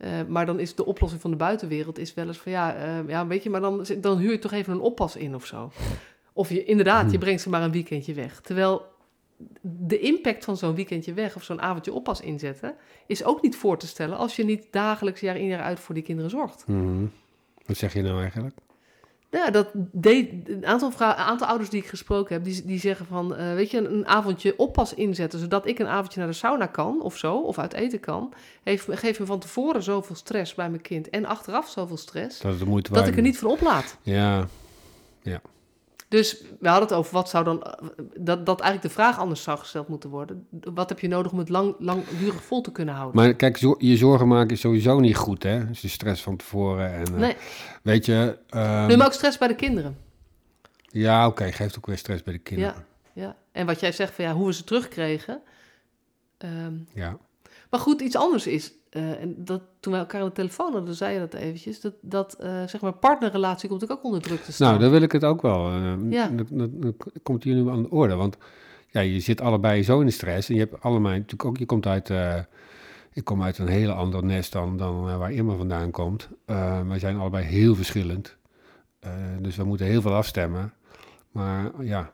[0.00, 3.08] Eh, maar dan is de oplossing van de buitenwereld is wel eens van ja, eh,
[3.08, 5.70] ja weet je, maar dan, dan huur je toch even een oppas in of zo.
[6.32, 7.18] Of je inderdaad, je Hmm.
[7.18, 8.40] brengt ze maar een weekendje weg.
[8.40, 8.82] Terwijl
[9.60, 12.74] de impact van zo'n weekendje weg of zo'n avondje oppas inzetten,
[13.06, 15.94] is ook niet voor te stellen als je niet dagelijks jaar in jaar uit voor
[15.94, 16.64] die kinderen zorgt.
[16.66, 17.04] Mhm.
[17.66, 18.56] Wat zeg je nou eigenlijk?
[19.30, 23.06] Ja, dat deed, een aantal, een aantal ouders die ik gesproken heb, die, die zeggen
[23.06, 26.34] van, eh, weet je, een, een avondje oppas inzetten, zodat ik een avondje naar de
[26.34, 30.54] sauna kan of zo, of uit eten kan, heeft, geeft me van tevoren zoveel stress
[30.54, 33.38] bij mijn kind en achteraf zoveel stress, Dat het de moeite dat ik er niet
[33.38, 33.96] van oplaat.
[35.22, 35.40] Ja,
[36.10, 37.72] Dus we hadden het over wat zou dan, eh,
[38.14, 40.46] dat, dat eigenlijk de vraag anders zou gesteld moeten worden.
[40.50, 43.22] Wat heb je nodig om het lang, langdurig vol te kunnen houden?
[43.22, 45.66] maar kijk, je zorgen maken is sowieso niet goed, hè?
[45.66, 47.04] Dus de stress van tevoren en...
[47.06, 47.36] eh, nee,
[47.82, 48.38] Weet je...
[48.48, 49.98] ehm, nee, maar ook stress bij de kinderen.
[50.88, 52.74] Ja, oké, geeft ook weer stress bij de kinderen.
[53.12, 55.40] Ja, en wat jij zegt van ja, hoe we ze terugkregen.
[56.38, 57.16] ehm, Ja.
[57.70, 60.94] Maar goed, iets anders is, eh, en dat, toen wij elkaar aan de telefoon hadden,
[60.94, 64.42] zei je dat eventjes, dat, dat eh, zeg maar partnerrelatie komt natuurlijk ook onder druk
[64.44, 64.68] te staan.
[64.68, 65.68] Nou, daar wil ik het ook wel.
[65.70, 66.28] eh, Ja.
[66.28, 68.14] dat, dat- dat komt hier nu aan de orde.
[68.14, 68.36] Want
[68.88, 70.48] ja, je zit allebei zo in de stress.
[70.48, 72.10] En je hebt allebei natuurlijk ook, je komt uit,
[73.12, 76.28] ik kom uit een hele ander nest dan, dan waar Irma vandaan komt.
[76.86, 78.36] Wij zijn allebei heel verschillend.
[79.40, 80.72] Dus we moeten heel veel afstemmen.
[81.30, 82.12] Maar ja,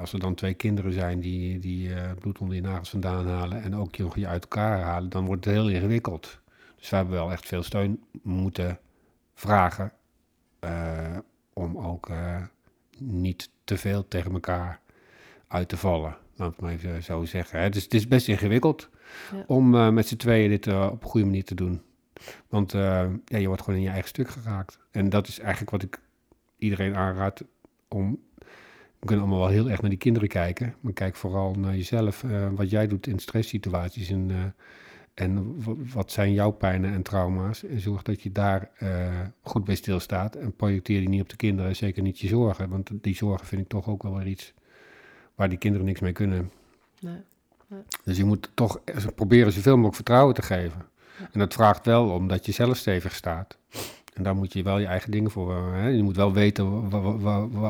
[0.00, 3.76] als er dan twee kinderen zijn die, die bloed onder je nagels vandaan halen en
[3.76, 6.40] ook nog je uit elkaar halen, dan wordt het heel ingewikkeld.
[6.76, 8.78] Dus we hebben wel echt veel steun moeten
[9.34, 9.92] vragen
[11.52, 12.10] om ook
[12.98, 14.80] niet te veel tegen elkaar
[15.48, 16.16] uit te vallen.
[16.36, 17.60] Laat ik maar even zo zeggen.
[17.60, 17.68] Hè.
[17.68, 18.88] Dus het is best ingewikkeld
[19.32, 19.44] ja.
[19.46, 21.82] om uh, met z'n tweeën dit uh, op een goede manier te doen.
[22.48, 24.78] Want uh, ja, je wordt gewoon in je eigen stuk geraakt.
[24.90, 26.00] En dat is eigenlijk wat ik
[26.56, 27.44] iedereen aanraad
[27.88, 28.18] om...
[29.04, 30.74] We kunnen allemaal wel heel erg naar die kinderen kijken.
[30.80, 32.24] Maar kijk vooral naar jezelf.
[32.54, 34.10] wat jij doet in stresssituaties.
[34.10, 34.54] En,
[35.14, 35.56] en
[35.92, 37.64] wat zijn jouw pijnen en trauma's.
[37.64, 38.70] En zorg dat je daar
[39.42, 40.36] goed bij stilstaat.
[40.36, 41.76] En projecteer die niet op de kinderen.
[41.76, 42.68] Zeker niet je zorgen.
[42.68, 44.52] Want die zorgen vind ik toch ook wel weer iets
[45.34, 46.50] waar die kinderen niks mee kunnen.
[47.00, 47.20] Nee.
[47.66, 47.80] nee.
[48.04, 48.80] Dus je moet toch
[49.14, 50.86] proberen zoveel mogelijk vertrouwen te geven.
[51.32, 53.56] En dat vraagt wel omdat je zelf stevig staat.
[54.14, 55.74] En daar moet je wel je eigen dingen voor.
[55.74, 55.88] Hè?
[55.88, 56.90] Je moet wel weten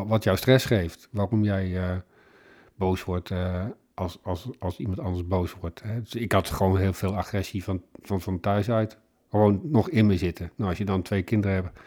[0.08, 1.08] wat jouw stress geeft.
[1.10, 1.96] Waarom jij uh,
[2.74, 5.82] boos wordt uh, als, als, als iemand anders boos wordt.
[5.82, 6.00] Hè?
[6.00, 8.98] Dus ik had gewoon heel veel agressie van, van, van thuis uit.
[9.30, 10.50] Gewoon nog in me zitten.
[10.56, 11.80] Nou, als je dan twee kinderen hebt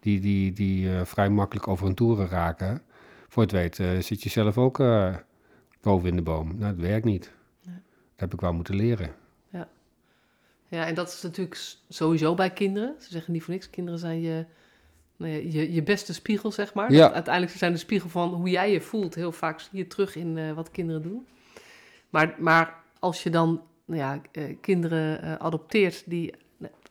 [0.00, 2.82] die, die, die uh, vrij makkelijk over hun toeren raken
[3.28, 4.82] voor het weet zit je zelf ook
[5.80, 6.58] boven in de boom.
[6.58, 7.32] Nou, dat werkt niet.
[7.62, 7.72] Dat
[8.16, 9.10] heb ik wel moeten leren.
[10.70, 10.86] Ja.
[10.86, 12.94] en dat is natuurlijk sowieso bij kinderen.
[12.98, 14.44] Ze zeggen niet voor niks, kinderen zijn je,
[15.16, 16.92] nou ja, je, je beste spiegel, zeg maar.
[16.92, 17.12] Ja.
[17.12, 19.14] Uiteindelijk zijn de spiegel van hoe jij je voelt.
[19.14, 21.26] Heel vaak zie je terug in uh, wat kinderen doen.
[22.10, 24.20] Maar, maar als je dan nou ja,
[24.60, 26.34] kinderen adopteert die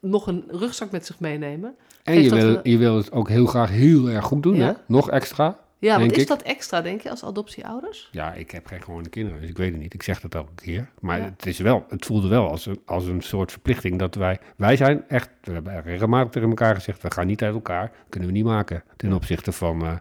[0.02, 1.76] nog een rugzak met zich meenemen...
[2.04, 4.66] En je wil, je wil het ook heel graag heel erg goed doen, ja.
[4.66, 4.74] hè?
[4.88, 5.60] Nog extra.
[5.80, 8.10] Ja, wat is dat extra, denk je, als adoptieouders?
[8.12, 9.94] Ja, ik heb geen gewone kinderen, dus ik weet het niet.
[9.94, 10.90] Ik zeg dat elke keer.
[11.00, 14.40] Maar het, is wel, het voelde wel als een, als een soort verplichting dat wij...
[14.56, 17.02] Wij zijn echt, we hebben regelmatig tegen elkaar gezegd...
[17.02, 18.84] we gaan niet uit elkaar, kunnen we niet maken...
[18.96, 19.96] ten opzichte van uh,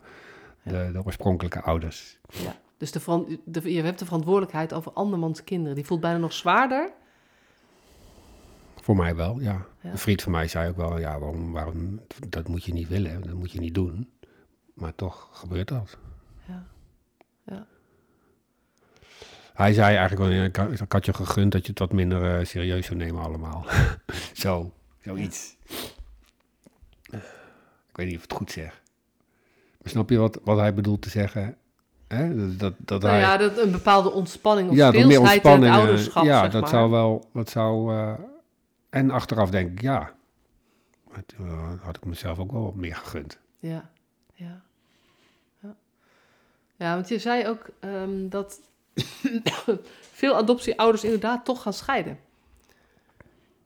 [0.62, 2.19] de, de, oorspronkelijke ouders.
[2.29, 5.75] Ja, dus de, de, je hebt de verantwoordelijkheid over andermans kinderen.
[5.75, 6.91] Die voelt bijna nog zwaarder...
[8.83, 9.67] Voor mij wel, ja.
[9.81, 9.91] ja.
[9.91, 13.21] Een vriend van mij zei ook wel, ja, waarom, waarom, dat moet je niet willen,
[13.21, 14.09] dat moet je niet doen.
[14.79, 15.97] Maar toch gebeurt dat.
[16.47, 16.67] Ja.
[17.47, 17.67] ja.
[19.55, 22.87] Hij zei eigenlijk wel, ik had je gegund dat je het wat minder uh, serieus
[22.87, 23.67] zou nemen allemaal.
[24.33, 25.57] Zo, zoiets.
[27.88, 28.83] Ik weet niet of het goed zeg.
[29.83, 31.57] Maar snap je wat, wat hij bedoelt te zeggen?
[32.09, 32.57] Hè?
[32.57, 33.23] Dat, dat nou hij...
[33.23, 36.61] ja, dat een bepaalde ontspanning of ja, meer ontspanning, in het ouderschap, Ja, zeg dat
[36.61, 36.71] maar.
[36.71, 37.95] zou wel, dat zou...
[37.95, 38.12] Uh,
[38.91, 40.12] en achteraf denk ik, ja,
[41.27, 43.38] toen uh, had ik mezelf ook wel wat meer gegund.
[43.59, 43.91] Ja,
[44.35, 44.62] ja.
[46.79, 48.61] Ja, want je zei ook um, dat
[50.21, 52.19] veel adoptieouders inderdaad toch gaan scheiden.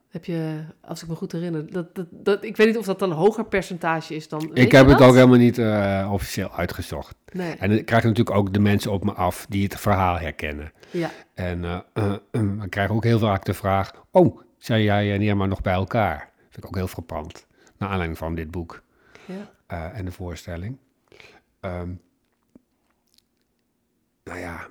[0.09, 2.99] Heb je, als ik me goed herinner, dat, dat, dat, ik weet niet of dat
[2.99, 4.51] dan een hoger percentage is dan.
[4.55, 7.15] Ik heb het ook helemaal niet uh, officieel uitgezocht.
[7.33, 7.57] Nee.
[7.57, 10.73] En dan krijg natuurlijk ook de mensen op me af die het verhaal herkennen.
[10.91, 11.11] Ja.
[11.35, 15.47] En uh, uh, we krijgen ook heel vaak de vraag: Oh, zijn jij en Irma
[15.47, 16.19] nog bij elkaar?
[16.19, 17.47] Dat vind ik ook heel frappant.
[17.77, 18.83] Naar aanleiding van dit boek
[19.25, 19.93] ja.
[19.93, 20.77] en de voorstelling.
[21.61, 22.01] Um,
[24.25, 24.69] nou ja,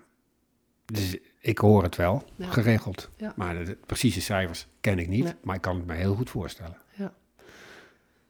[0.86, 3.10] dus ik hoor het wel, geregeld.
[3.36, 6.78] Maar de, precieze cijfers ken ik niet, maar ik kan het me heel goed voorstellen.
[6.94, 7.14] Ja,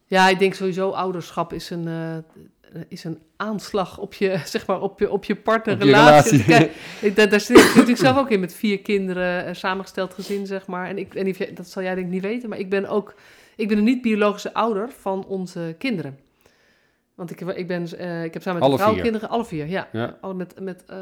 [0.06, 4.82] ja ik denk sowieso ouderschap is een, uh, is een aanslag op je, zeg maar,
[4.82, 6.44] op je, op je partnerrelatie.
[6.44, 6.72] Kijk,
[7.16, 10.68] daar, daar zit ik natuurlijk zelf ook in met vier kinderen, een samengesteld gezin, zeg
[10.68, 10.88] maar.
[10.88, 13.16] En ik, en dat zal jij denk ik niet weten, maar ik ben ook,
[13.56, 16.20] ik ben een niet-biologische ouder van onze kinderen.
[17.22, 19.04] Want ik, ik, ben, uh, ik heb samen met alle een vrouw vier.
[19.04, 19.88] kinderen, alle vier, ja.
[19.92, 20.18] ja.
[20.22, 20.98] Alle met, met, uh,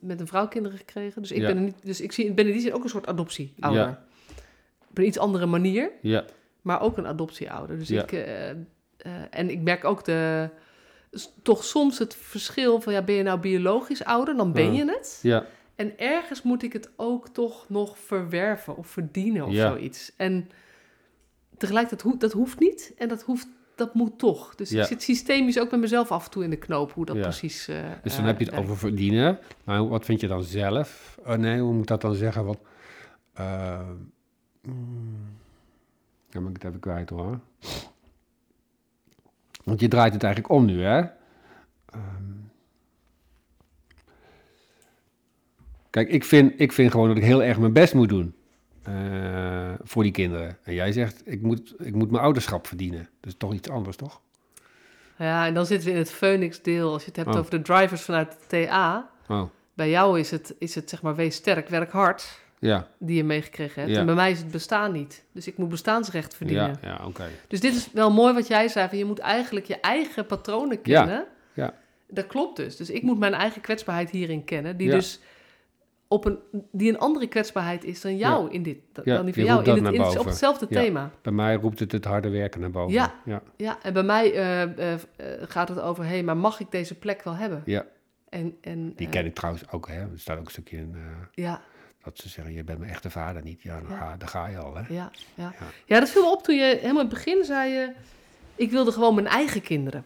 [0.00, 1.22] met een vrouw kinderen gekregen.
[1.22, 1.46] Dus ik, ja.
[1.46, 3.82] ben, niet, dus ik zie, ben in die zin ook een soort adoptieouder.
[3.82, 4.04] Ja.
[4.90, 6.24] Op een iets andere manier, ja.
[6.62, 7.78] maar ook een adoptieouder.
[7.78, 8.48] Dus ik, uh,
[9.30, 10.48] en ik merk ook de,
[11.42, 14.36] toch soms het verschil van, ja, ben je nou biologisch ouder?
[14.36, 15.18] Dan ben je het.
[15.22, 15.44] Ja.
[15.74, 20.12] En ergens moet ik het ook toch nog verwerven of verdienen of zoiets.
[20.16, 20.48] En
[21.56, 23.48] tegelijkertijd, dat hoeft niet en dat hoeft
[23.78, 24.54] dat moet toch.
[24.54, 27.16] Dus ik zit systemisch ook met mezelf af en toe in de knoop, hoe dat
[27.16, 27.22] ja.
[27.22, 27.68] precies.
[27.68, 29.38] Uh, dus dan uh, heb je het over verdienen.
[29.64, 31.18] Maar wat vind je dan zelf?
[31.26, 32.44] Uh, nee, hoe moet ik dat dan zeggen?
[32.44, 32.58] Wat,
[34.62, 35.36] mm,
[36.30, 37.40] ja, maar ik het even kwijt hoor.
[39.64, 40.98] Want je draait het eigenlijk om nu, hè?
[41.94, 42.50] Um,
[45.90, 48.34] kijk, ik vind, ik vind gewoon dat ik heel erg mijn best moet doen.
[48.88, 50.58] Uh, voor die kinderen.
[50.62, 53.08] En jij zegt, ik moet, ik moet mijn ouderschap verdienen.
[53.20, 54.20] Dat is toch iets anders, toch?
[55.18, 56.92] Ja, en dan zitten we in het Phoenix-deel.
[56.92, 57.36] Als je het hebt oh.
[57.38, 59.10] over de drivers vanuit de TA.
[59.28, 59.42] Oh.
[59.74, 63.24] bij jou is het, is het zeg maar, wees sterk, werk hard, Ja, die je
[63.24, 63.94] meegekregen hebt.
[63.94, 64.00] Ja.
[64.00, 65.24] En bij mij is het bestaan niet.
[65.32, 66.78] Dus ik moet bestaansrecht verdienen.
[66.82, 67.26] ja, ja oké.
[67.48, 70.78] Dus dit is wel mooi wat jij zei, van je moet eigenlijk je eigen patronen
[70.82, 71.26] Ja, kennen.
[71.52, 71.74] ja.
[72.10, 72.76] Dat klopt dus.
[72.76, 74.94] Dus ik moet mijn eigen kwetsbaarheid hierin kennen, die Ja.
[74.94, 75.20] dus
[76.08, 76.38] op een,
[76.72, 79.70] die een andere kwetsbaarheid is dan jou in dit, dan Ja, die van jou, in
[79.72, 80.80] het, naar in het- op hetzelfde Ja.
[80.80, 81.10] thema.
[81.22, 82.92] Bij mij roept het het harde werken naar boven.
[82.92, 83.14] Ja.
[83.24, 84.98] ja, Ja, en bij mij eh, eh, eh,
[85.48, 87.62] gaat het over, hé, hey, maar mag ik deze plek wel hebben?
[87.64, 87.86] ja.
[88.28, 90.00] En, en, Die ken ik trouwens ook, hè.
[90.00, 90.96] Er staat ook een stukje in
[91.32, 91.60] Ja,
[92.02, 93.62] dat ze zeggen, je bent mijn echte vader niet.
[93.62, 93.96] Ja, dan, Ja.
[93.96, 94.80] Ga, dan ga je al, hè.
[94.80, 95.10] ja, ja.
[95.34, 95.52] Ja.
[95.86, 97.92] Ja, dat viel me op toen je helemaal in het begin zei je...
[98.54, 100.04] Ik wilde gewoon mijn eigen kinderen.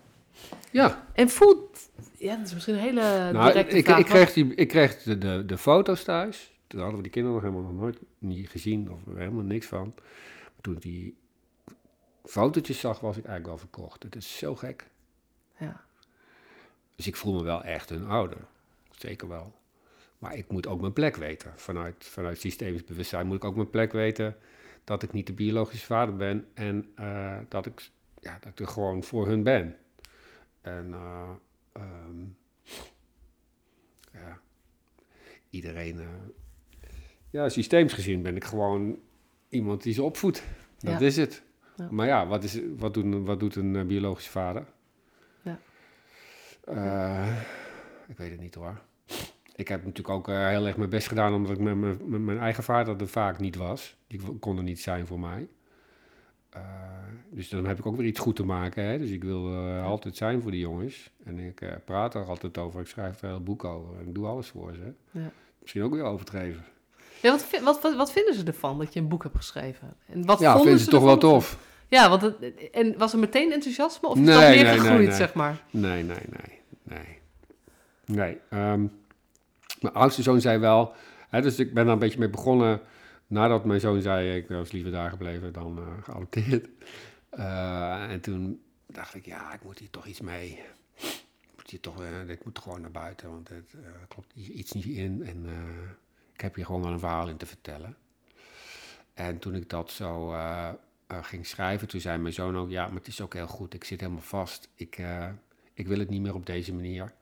[0.71, 1.91] Ja, En voelt...
[2.19, 3.99] Ja, dat is misschien een hele nou, directe ik, vraag.
[3.99, 6.53] ik kreeg, die, ik kreeg de, de, de foto's thuis.
[6.67, 9.93] Toen hadden we die kinderen nog helemaal nog nooit niet gezien of helemaal niks van.
[9.97, 11.17] Maar toen ik die
[12.25, 14.03] fotootjes zag, was ik eigenlijk wel verkocht.
[14.03, 14.87] Het is zo gek.
[15.59, 15.85] Ja,
[16.97, 18.39] Dus ik voel me wel echt een ouder.
[18.91, 19.53] Zeker wel.
[20.19, 21.53] Maar ik moet ook mijn plek weten.
[21.57, 24.37] Vanuit, vanuit systemisch bewustzijn moet ik ook mijn plek weten
[24.85, 28.69] dat ik niet de biologische vader ben en eh, dat, ik, ja, dat ik er
[28.69, 29.77] gewoon voor hun ben.
[30.63, 31.31] En eh,
[31.73, 32.25] ehm,
[34.13, 34.41] ja,
[35.51, 36.07] iedereen, eh,
[37.31, 38.99] ja, systeemisch gezien ben ik gewoon
[39.49, 40.43] iemand die ze opvoedt.
[40.79, 41.07] Dat Ja.
[41.07, 41.43] is het.
[41.77, 41.89] Ja.
[41.91, 44.67] Maar ja, wat, is, wat, doet, een- wat doet een eh, biologische vader?
[45.43, 45.59] Ja.
[48.09, 48.81] Ik weet het niet hoor.
[49.55, 53.01] Ik heb natuurlijk ook heel erg mijn best gedaan omdat ik met mijn, eigen vader
[53.01, 53.97] er vaak niet was.
[54.07, 55.49] Die kon er niet zijn voor mij.
[56.53, 56.61] Eh,
[57.31, 58.85] dus dan heb ik ook weer iets goed te maken.
[58.85, 58.99] Hè?
[58.99, 61.11] Dus ik wil eh, altijd zijn voor die jongens.
[61.25, 62.81] En ik eh, praat er altijd over.
[62.81, 63.99] Ik schrijf er een heel boek over.
[63.99, 65.19] En ik doe alles voor ze.
[65.19, 65.31] Ja.
[65.61, 66.65] Misschien ook weer overdreven.
[67.21, 69.97] ja wat, wat, wat, wat vinden ze ervan dat je een boek hebt geschreven?
[70.07, 71.59] En wat ja, vinden ze toch wel tof.
[71.89, 75.09] Ja, want het, en was er meteen enthousiasme of is Nee, dat meer nee, gegroeid,
[75.09, 75.17] nee.
[75.17, 75.63] zeg maar?
[75.71, 77.19] Nee, nee, nee, nee.
[78.05, 78.39] Nee.
[78.51, 78.87] ehm,
[79.81, 80.93] mijn oudste zoon zei wel,
[81.29, 82.81] hè, dus ik ben daar een beetje mee begonnen
[83.33, 86.69] nadat mijn zoon zei, ik was liever daar gebleven dan eh, geadopteerd.
[87.31, 90.49] Eh, en toen dacht ik, ja, ik moet hier toch iets mee.
[91.41, 94.73] Ik moet hier toch, eh, dit moet gewoon naar buiten, want het eh, klopt iets
[94.73, 95.23] niet in.
[95.25, 95.91] En eh,
[96.33, 97.97] ik heb hier gewoon wel een verhaal in te vertellen.
[99.15, 100.69] En toen ik dat zo eh,
[101.07, 103.75] eh, ging schrijven, toen zei mijn zoon ook, ja, maar het is ook heel goed.
[103.75, 104.69] Ik zit helemaal vast.
[104.75, 105.29] Ik, eh,
[105.75, 107.13] ik wil het niet meer op deze manier.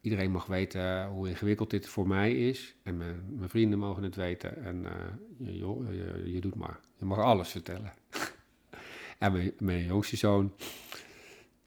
[0.00, 2.74] Iedereen mag weten hoe ingewikkeld dit voor mij is.
[2.82, 4.64] En mijn, mijn vrienden mogen het weten.
[4.64, 5.06] En eh,
[5.38, 6.80] je, joh, je, je doet maar.
[6.98, 7.92] Je mag alles vertellen.
[9.18, 10.52] en mijn, mijn jongste zoon,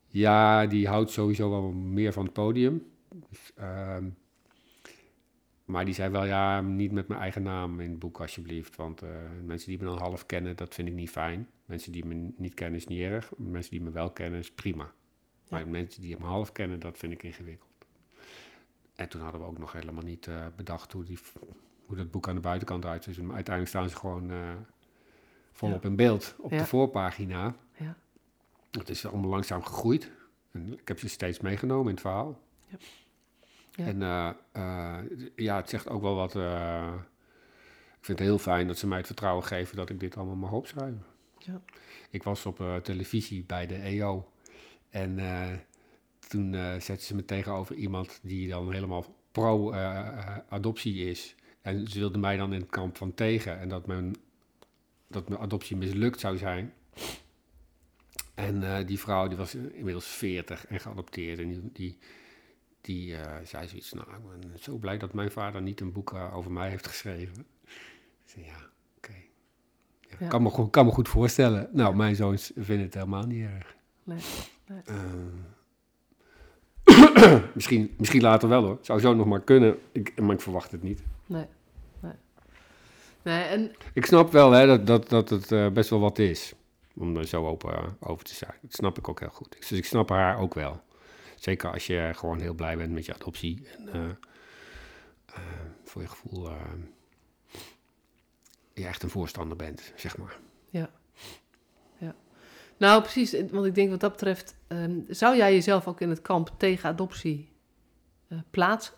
[0.08, 2.86] ja, die houdt sowieso wel meer van het podium.
[3.30, 4.10] Dus, ehm,
[5.66, 8.76] maar die zei wel, ja, niet met mijn eigen naam in het boek alsjeblieft.
[8.76, 9.10] Want eh,
[9.46, 11.50] mensen die me dan half kennen, dat vind ik niet fijn.
[11.66, 13.32] Mensen die me niet kennen is niet erg.
[13.38, 14.94] Mensen die me wel kennen is prima.
[15.50, 17.73] Maar mensen die me half kennen, dat vind ik ingewikkeld.
[18.96, 21.20] En toen hadden we ook nog helemaal niet eh, bedacht hoe, die,
[21.86, 23.22] hoe dat boek aan de buitenkant eruit ziet.
[23.22, 24.38] Maar uiteindelijk staan ze gewoon eh,
[25.52, 26.58] volop in beeld op Ja.
[26.58, 27.56] de voorpagina.
[27.78, 27.96] Ja.
[28.72, 30.12] Het is allemaal langzaam gegroeid.
[30.52, 32.40] En ik heb ze steeds meegenomen in het verhaal.
[32.68, 32.78] Ja.
[33.72, 33.86] Ja.
[33.86, 36.36] En eh, ja, het zegt ook wel wat.
[37.96, 40.36] ik vind het heel fijn dat ze mij het vertrouwen geven dat ik dit allemaal
[40.36, 41.04] mag opschrijven.
[41.38, 41.62] Ja.
[42.10, 44.30] Ik was op televisie bij de EO.
[44.90, 45.20] En
[46.28, 51.36] toen eh zetten ze me tegenover iemand die dan helemaal pro-adoptie is.
[51.62, 53.60] En ze wilden mij dan in het kamp van tegen.
[53.60, 54.16] En dat mijn,
[55.08, 56.74] dat mijn adoptie mislukt zou zijn.
[58.34, 61.40] En eh, die vrouw die was inmiddels 40 en geadopteerd.
[61.40, 61.98] En die, die,
[62.82, 66.14] die eh, zei zoiets, nou, ik ben zo blij dat mijn vader niet een boek
[66.14, 67.46] eh, over mij heeft geschreven.
[68.26, 69.14] Ik zei, ja, oké.
[70.10, 70.28] Ja, Ja.
[70.28, 71.70] Kan, me, goed- kan me goed voorstellen.
[71.72, 73.76] Nou, mijn zoons vinden het helemaal niet erg.
[74.04, 74.20] Nee,
[74.68, 74.82] nee.
[74.86, 74.96] Eh,
[77.56, 78.78] misschien, misschien later wel hoor.
[78.82, 79.78] Zou zo nog maar kunnen.
[79.92, 81.04] Ik, maar ik verwacht het niet.
[81.26, 81.46] Nee,
[82.00, 82.12] nee.
[83.22, 86.54] Nee, en Ik snap wel hè, dat, dat, dat het eh, best wel wat is.
[86.96, 88.54] Om er zo open eh, over te zijn.
[88.62, 89.56] Dat snap ik ook heel goed.
[89.60, 90.82] Dus ik snap haar ook wel.
[91.36, 93.68] Zeker als je gewoon heel blij bent met je adoptie.
[93.78, 93.90] En
[95.26, 95.34] eh,
[95.84, 96.50] voor je gevoel
[98.74, 100.38] je echt een voorstander bent, zeg maar.
[100.70, 100.90] ja.
[102.78, 103.36] Nou, precies.
[103.52, 106.90] Want ik denk wat dat betreft, ehm, zou jij jezelf ook in het kamp tegen
[106.90, 107.52] adoptie
[108.28, 108.94] eh, plaatsen?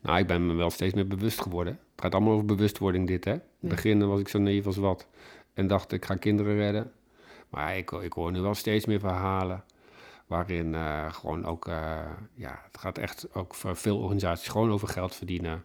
[0.00, 1.72] Nou, ik ben me wel steeds meer bewust geworden.
[1.72, 3.32] Het gaat allemaal over bewustwording dit, hè.
[3.32, 5.06] In het begin was ik zo naïef als wat.
[5.54, 6.92] En dacht, ik ga kinderen redden.
[7.48, 9.64] Maar ik, ik hoor nu wel steeds meer verhalen...
[10.26, 11.68] waarin eh, gewoon ook...
[11.68, 12.00] eh,
[12.34, 15.64] ja, het gaat echt ook voor veel organisaties gewoon over geld verdienen.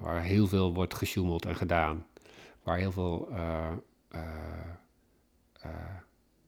[0.00, 2.06] waar heel veel wordt gesjoemeld en gedaan.
[2.62, 3.28] Waar heel veel...
[5.62, 5.70] eh,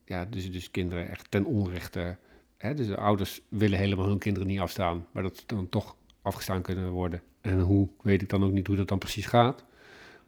[0.05, 2.17] ja, dus, dus kinderen echt ten onrechte...
[2.57, 5.07] Hè, dus de ouders willen helemaal hun kinderen niet afstaan.
[5.13, 7.23] Maar dat is dan toch afgestaan kunnen worden.
[7.41, 9.65] En hoe, weet ik dan ook niet hoe dat dan precies gaat.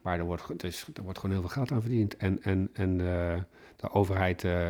[0.03, 0.63] Maar er wordt,
[0.97, 2.17] er wordt gewoon heel veel geld aan verdiend.
[2.17, 3.41] En, en, en eh,
[3.77, 4.67] de overheid eh,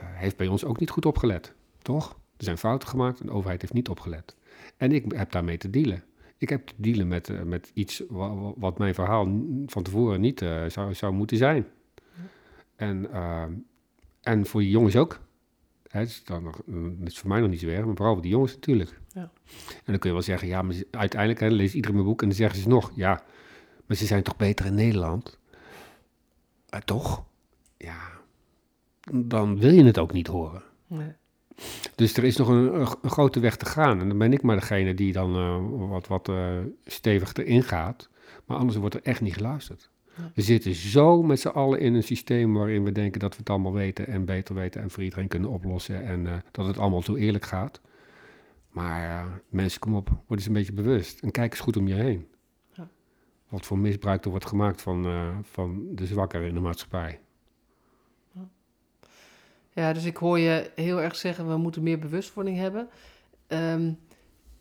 [0.00, 2.10] heeft bij ons ook niet goed opgelet, toch?
[2.36, 4.36] Er zijn fouten gemaakt en de overheid heeft niet opgelet.
[4.76, 6.04] En ik heb daarmee te dealen.
[6.38, 9.24] Ik heb te dealen met, met iets wa- wa- wat mijn verhaal
[9.66, 11.66] van tevoren niet zou, zou moeten zijn.
[12.76, 13.52] En, ehm,
[14.22, 15.20] en voor die jongens ook.
[15.88, 16.56] Hè, het, is dan nog,
[17.00, 19.00] het is voor mij nog niet zo erg, maar vooral voor die jongens natuurlijk.
[19.12, 19.30] Ja.
[19.68, 22.28] En dan kun je wel zeggen, ja, maar uiteindelijk hè, leest iedereen mijn boek en
[22.28, 23.22] dan zeggen ze nog, ja,
[23.86, 25.38] maar ze zijn toch beter in Nederland?
[26.68, 27.24] Eh, toch?
[27.76, 27.98] Ja,
[29.12, 30.62] dan wil je het ook niet horen.
[30.86, 31.12] Nee.
[31.94, 34.00] Dus er is nog een, grote weg te gaan.
[34.00, 38.08] En dan ben ik maar degene die dan eh, wat, wat eh, stevig erin gaat.
[38.44, 39.90] Maar anders wordt er echt niet geluisterd.
[40.34, 43.50] We zitten zo met z'n allen in een systeem waarin we denken dat we het
[43.50, 46.04] allemaal weten en beter weten en voor iedereen kunnen oplossen.
[46.04, 47.80] En eh, dat het allemaal zo eerlijk gaat.
[48.70, 51.20] Maar eh, mensen, kom op, word eens een beetje bewust.
[51.20, 52.26] En kijk eens goed om je heen.
[52.72, 52.88] Ja.
[53.48, 57.20] Wat voor misbruik er wordt gemaakt van, eh, van de zwakkeren in de maatschappij.
[59.76, 62.88] Ja, dus ik hoor je heel erg zeggen, we moeten meer bewustwording hebben.
[63.46, 63.92] Ehm,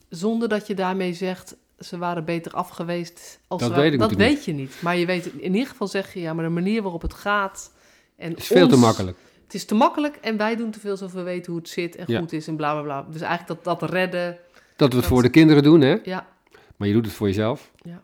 [0.09, 3.39] zonder dat je daarmee zegt, ze waren beter af geweest.
[3.47, 4.81] Als Dat weet Dat je niet.
[4.81, 7.73] Maar je weet, in ieder geval zeg je, ja, maar de manier waarop het gaat...
[8.15, 9.17] En Het is veel te makkelijk.
[9.43, 11.95] Het is te makkelijk en wij doen te veel alsof we weten hoe het zit
[11.95, 12.19] en Ja.
[12.19, 13.11] goed is en bla bla bla.
[13.11, 14.39] Dus eigenlijk dat, dat redden, Dat
[14.77, 15.97] we het Dat- voor de kinderen doen, hè?
[16.03, 16.27] ja,
[16.75, 17.71] Maar je doet het voor jezelf.
[17.81, 18.03] Ja.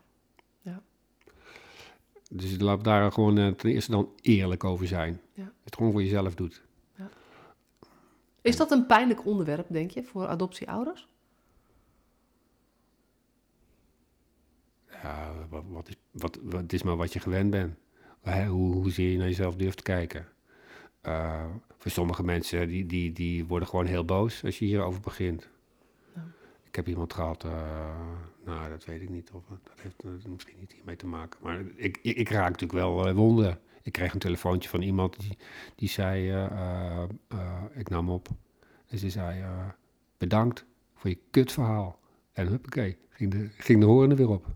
[0.62, 0.80] Ja.
[2.30, 5.20] Dus laat daar gewoon eh, ten eerste dan eerlijk over zijn.
[5.34, 5.52] Ja.
[5.64, 6.62] Het gewoon voor jezelf doet.
[8.42, 11.08] Is dat een pijnlijk onderwerp, denk je, voor adoptieouders?
[15.02, 17.74] Ja, wat, wat, is, wat, wat het is maar wat je gewend bent.
[18.22, 20.26] Hè, hoe, hoezeer je naar jezelf durft te kijken.
[21.00, 21.44] Eh,
[21.78, 25.48] voor sommige mensen, die, die, die worden gewoon heel boos als je hierover begint.
[26.14, 26.24] Ja.
[26.64, 27.50] Ik heb iemand gehad, eh,
[28.44, 31.40] nou dat weet ik niet, of, dat heeft misschien niet hiermee te maken.
[31.42, 33.60] Maar ik, ik, ik raak natuurlijk wel eh, wonden.
[33.82, 35.38] Ik kreeg een telefoontje van iemand die,
[35.74, 36.48] die zei,
[37.74, 38.28] ik nam op.
[38.86, 39.44] En ze zei,
[40.18, 41.98] bedankt voor je kutverhaal.
[42.32, 44.46] En huppakee, ging de, ging de horen er weer op.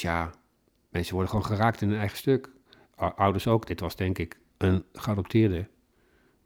[0.00, 0.24] Ja.
[0.24, 0.40] Dus ja,
[0.88, 2.50] mensen worden gewoon geraakt in hun eigen stuk.
[2.94, 3.66] Ouders ook.
[3.66, 5.68] Dit was denk ik een geadopteerde.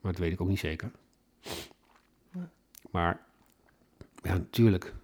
[0.01, 0.91] Maar dat weet ik ook niet zeker.
[2.33, 2.51] Ja.
[2.91, 3.21] Maar
[4.23, 4.95] ja, natuurlijk.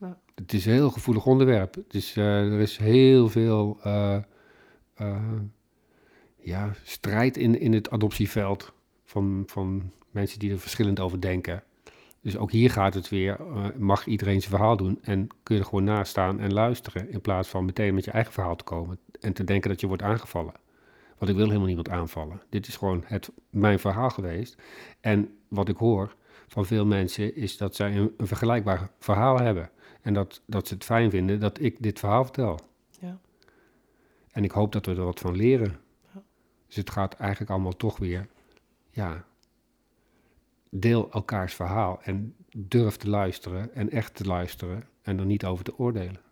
[0.00, 0.18] Ja.
[0.34, 1.74] Het is een heel gevoelig onderwerp.
[1.74, 4.22] Het is, eh, er is heel veel eh,
[4.94, 5.40] eh,
[6.36, 8.72] ja, strijd in, in het adoptieveld
[9.04, 11.62] van, van mensen die er verschillend over denken.
[12.24, 15.60] Dus ook hier gaat het weer, eh, mag iedereen zijn verhaal doen en kun je
[15.60, 18.64] er gewoon naast staan en luisteren in plaats van meteen met je eigen verhaal te
[18.64, 20.52] komen en te denken dat je wordt aangevallen.
[21.18, 22.42] Want ik wil helemaal niemand aanvallen.
[22.48, 24.62] Dit is gewoon het, mijn verhaal geweest.
[25.00, 26.14] En wat ik hoor
[26.46, 29.70] van veel mensen is dat zij een, een vergelijkbaar verhaal hebben.
[30.02, 32.60] En dat, dat ze het fijn vinden dat ik dit verhaal vertel.
[33.00, 33.18] Ja.
[34.30, 35.76] En ik hoop dat we er wat van leren.
[36.14, 36.22] Ja.
[36.66, 38.26] Dus het gaat eigenlijk allemaal toch weer,
[38.90, 39.24] ja,
[40.80, 45.64] deel elkaars verhaal en durf te luisteren en echt te luisteren en er niet over
[45.64, 46.24] te oordelen.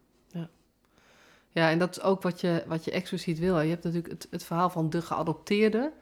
[1.52, 3.60] Ja, en dat is ook wat je, wat je expliciet wil.
[3.60, 5.92] Je hebt natuurlijk het, het verhaal van de geadopteerde...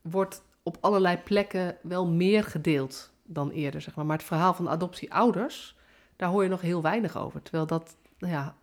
[0.00, 4.06] wordt op allerlei plekken wel meer gedeeld dan eerder, zeg maar.
[4.06, 5.76] Maar het verhaal van de adoptieouders,
[6.16, 7.42] daar hoor je nog heel weinig over.
[7.42, 8.56] Terwijl dat, nou ja,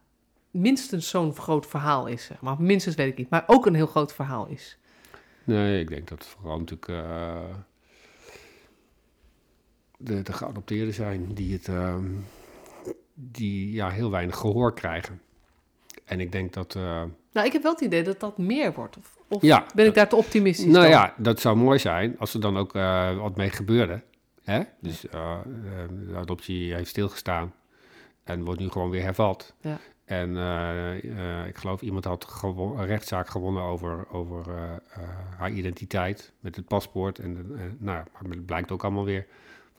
[0.52, 2.62] minstens zo'n groot verhaal is, zeg maar.
[2.62, 4.78] Minstens weet ik niet, maar ook een heel groot verhaal is.
[5.44, 7.56] Nee, ik denk dat het vooral natuurlijk eh,
[10.04, 12.06] de, de geadopteerden zijn die het ehm,
[13.14, 15.22] die ja, heel weinig gehoor krijgen.
[16.06, 16.76] En ik denk dat.
[16.76, 18.98] eh, Nou, ik heb wel het idee dat dat meer wordt.
[18.98, 19.66] Of, of Ja.
[19.76, 20.90] ben ik daar te optimistisch nou dan?
[20.90, 24.02] ja, dat zou mooi zijn als er dan ook eh, wat mee gebeurde.
[24.44, 24.62] Hè?
[24.80, 25.40] Dus eh,
[26.08, 27.54] de adoptie heeft stilgestaan
[28.24, 29.54] en wordt nu gewoon weer hervat.
[29.62, 29.78] Ja.
[30.06, 30.30] En
[31.48, 34.46] ik geloof iemand had een rechtszaak gewonnen over, over
[35.38, 37.20] haar identiteit met het paspoort.
[37.20, 37.34] En,
[37.80, 39.26] nou, maar het blijkt ook allemaal weer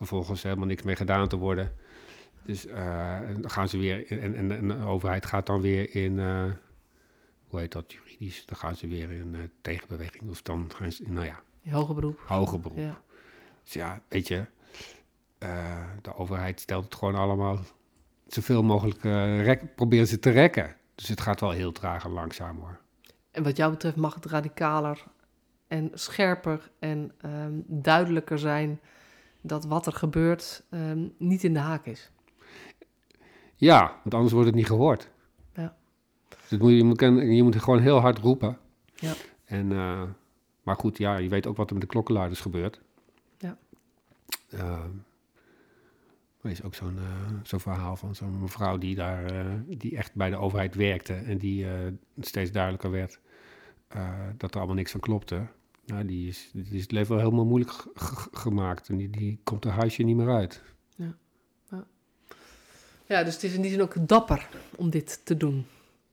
[0.06, 1.72] vervolgens helemaal niks mee gedaan te worden.
[2.42, 6.18] Dus eh, dan gaan ze weer, en, en, en de overheid gaat dan weer in,
[6.18, 6.44] eh,
[7.46, 8.46] hoe heet dat juridisch?
[8.46, 10.30] Dan gaan ze weer in eh, tegenbeweging.
[10.30, 11.40] Of dan gaan ze, nou ja,
[11.70, 12.20] Hoger beroep.
[12.26, 12.78] hoger beroep.
[12.78, 13.00] Ja.
[13.62, 14.44] Dus ja, weet je,
[16.02, 17.58] de overheid stelt het gewoon allemaal
[18.26, 19.02] zoveel mogelijk,
[19.44, 20.76] rek, proberen ze te rekken.
[20.94, 22.80] Dus het gaat wel heel traag en langzaam hoor.
[23.30, 25.04] En wat jou betreft mag het radicaler
[25.66, 28.80] en scherper en ehm, duidelijker zijn
[29.42, 32.10] dat wat er gebeurt ehm, niet in de haak is.
[33.54, 35.10] Ja, want anders wordt het niet gehoord.
[35.54, 35.76] Ja.
[36.48, 37.00] Dus moet je, je, moet,
[37.36, 38.58] je moet gewoon heel hard roepen.
[38.94, 39.12] Ja.
[39.44, 40.02] En, eh,
[40.62, 42.80] maar goed, ja, je weet ook wat er met de klokkenluiders gebeurt.
[43.38, 43.56] Ja.
[44.50, 44.84] Eh,
[46.42, 46.98] Er is ook zo'n
[47.42, 51.38] zo'n verhaal van zo'n mevrouw die daar, eh, die echt bij de overheid werkte en
[51.38, 51.66] die
[52.20, 53.20] steeds duidelijker werd
[54.36, 55.46] dat er allemaal niks van klopte.
[55.86, 57.84] Nou, die is, die is het leven wel helemaal moeilijk
[58.32, 60.62] gemaakt en die, die komt haar huisje niet meer uit.
[63.12, 65.66] Ja, dus het is in die zin ook dapper om dit te doen.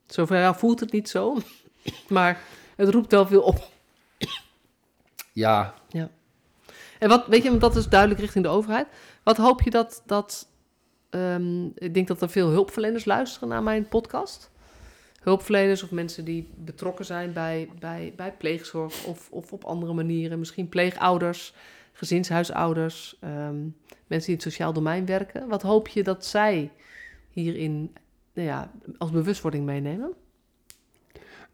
[0.05, 1.37] Zover ja, voelt het niet zo,
[2.09, 2.41] maar
[2.75, 3.71] het roept wel veel op.
[5.33, 5.73] Ja,
[6.99, 8.87] En wat, weet je, want dat is duidelijk richting de overheid.
[9.23, 10.47] Wat hoop je dat, dat
[11.09, 14.51] ehm, ik denk dat er veel hulpverleners luisteren naar mijn podcast.
[15.19, 20.39] Hulpverleners of mensen die betrokken zijn bij, bij, bij pleegzorg of, of op andere manieren.
[20.39, 21.53] Misschien pleegouders,
[21.93, 23.57] gezinshuisouders, ehm,
[24.07, 25.47] mensen die in het sociaal domein werken.
[25.47, 26.71] Wat hoop je dat zij
[27.29, 27.93] hierin
[28.33, 30.13] nou ja, als bewustwording meenemen?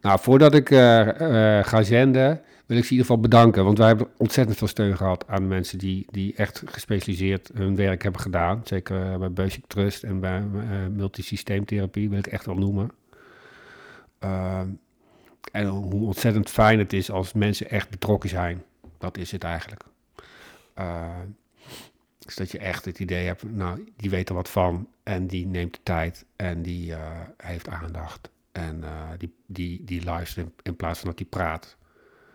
[0.01, 3.63] Nou, voordat ik eh, eh, ga zenden, wil ik ze in ieder geval bedanken.
[3.63, 8.03] Want wij hebben ontzettend veel steun gehad aan mensen die, die echt gespecialiseerd hun werk
[8.03, 8.61] hebben gedaan.
[8.63, 10.41] Zeker eh, bij Basic Trust en bij
[10.91, 12.91] multisysteemtherapie wil ik echt wel noemen.
[14.25, 14.69] Ehm,
[15.51, 18.63] en hoe ontzettend fijn het is als mensen echt betrokken zijn.
[18.97, 19.83] Dat is het eigenlijk.
[20.79, 21.19] Uh,
[22.19, 25.47] dus dat je echt het idee hebt, nou, die weet er wat van en die
[25.47, 28.29] neemt de tijd en die uh, heeft aandacht.
[28.51, 31.77] En uh, die, die, die luistert in, plaats van dat die praat.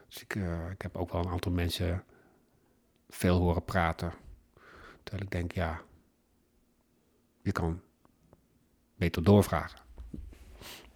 [0.08, 2.04] Dus ik, uh, ik heb ook wel een aantal mensen
[3.08, 4.12] veel horen praten.
[5.02, 5.80] Terwijl ik denk, ja,
[7.42, 7.80] je kan
[8.96, 9.78] beter doorvragen.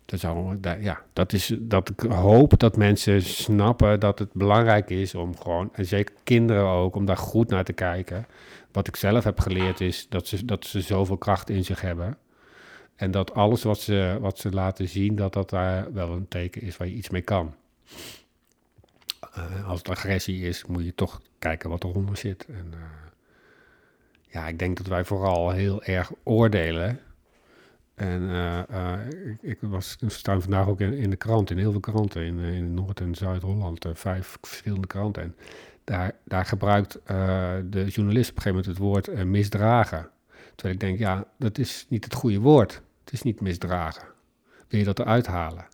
[0.07, 5.15] Dat, zou, ja, dat is dat ik hoop dat mensen snappen dat het belangrijk is
[5.15, 8.27] om gewoon, en zeker kinderen ook, om daar goed naar te kijken.
[8.73, 12.19] Wat ik zelf heb geleerd is dat ze, dat ze zoveel kracht in zich hebben.
[12.97, 16.63] En dat alles wat ze, wat ze laten zien, dat dat daar wel een teken
[16.63, 17.55] is waar je iets mee kan.
[19.39, 22.47] Uh, als het agressie is, moet je toch kijken wat eronder zit.
[22.47, 22.81] En uh,
[24.29, 27.01] ja, ik denk dat wij vooral heel erg oordelen.
[27.95, 28.61] En uh,
[29.33, 32.39] ik, ik, was, staan vandaag ook in, in, de krant, in heel veel kranten, in,
[32.39, 35.23] in Noord- en Zuid-Holland, vijf verschillende kranten.
[35.23, 35.37] En
[35.85, 36.99] daar, daar gebruikt
[37.71, 40.09] de journalist op een gegeven moment het woord misdragen.
[40.55, 42.83] Terwijl ik denk, ja, dat is niet het goede woord.
[43.05, 44.05] Het is niet misdragen.
[44.69, 45.67] Wil je dat eruit halen?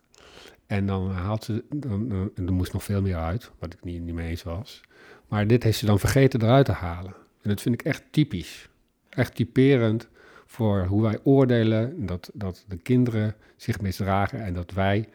[0.65, 4.15] En dan haalt ze, dan, er moest nog veel meer uit, wat ik niet, niet
[4.15, 4.81] mee eens was.
[5.27, 7.13] Maar dit heeft ze dan vergeten eruit te halen.
[7.41, 8.69] En dat vind ik echt typisch.
[9.09, 10.09] Echt typerend
[10.51, 15.09] voor hoe wij oordelen dat, dat de kinderen zich misdragen en dat wij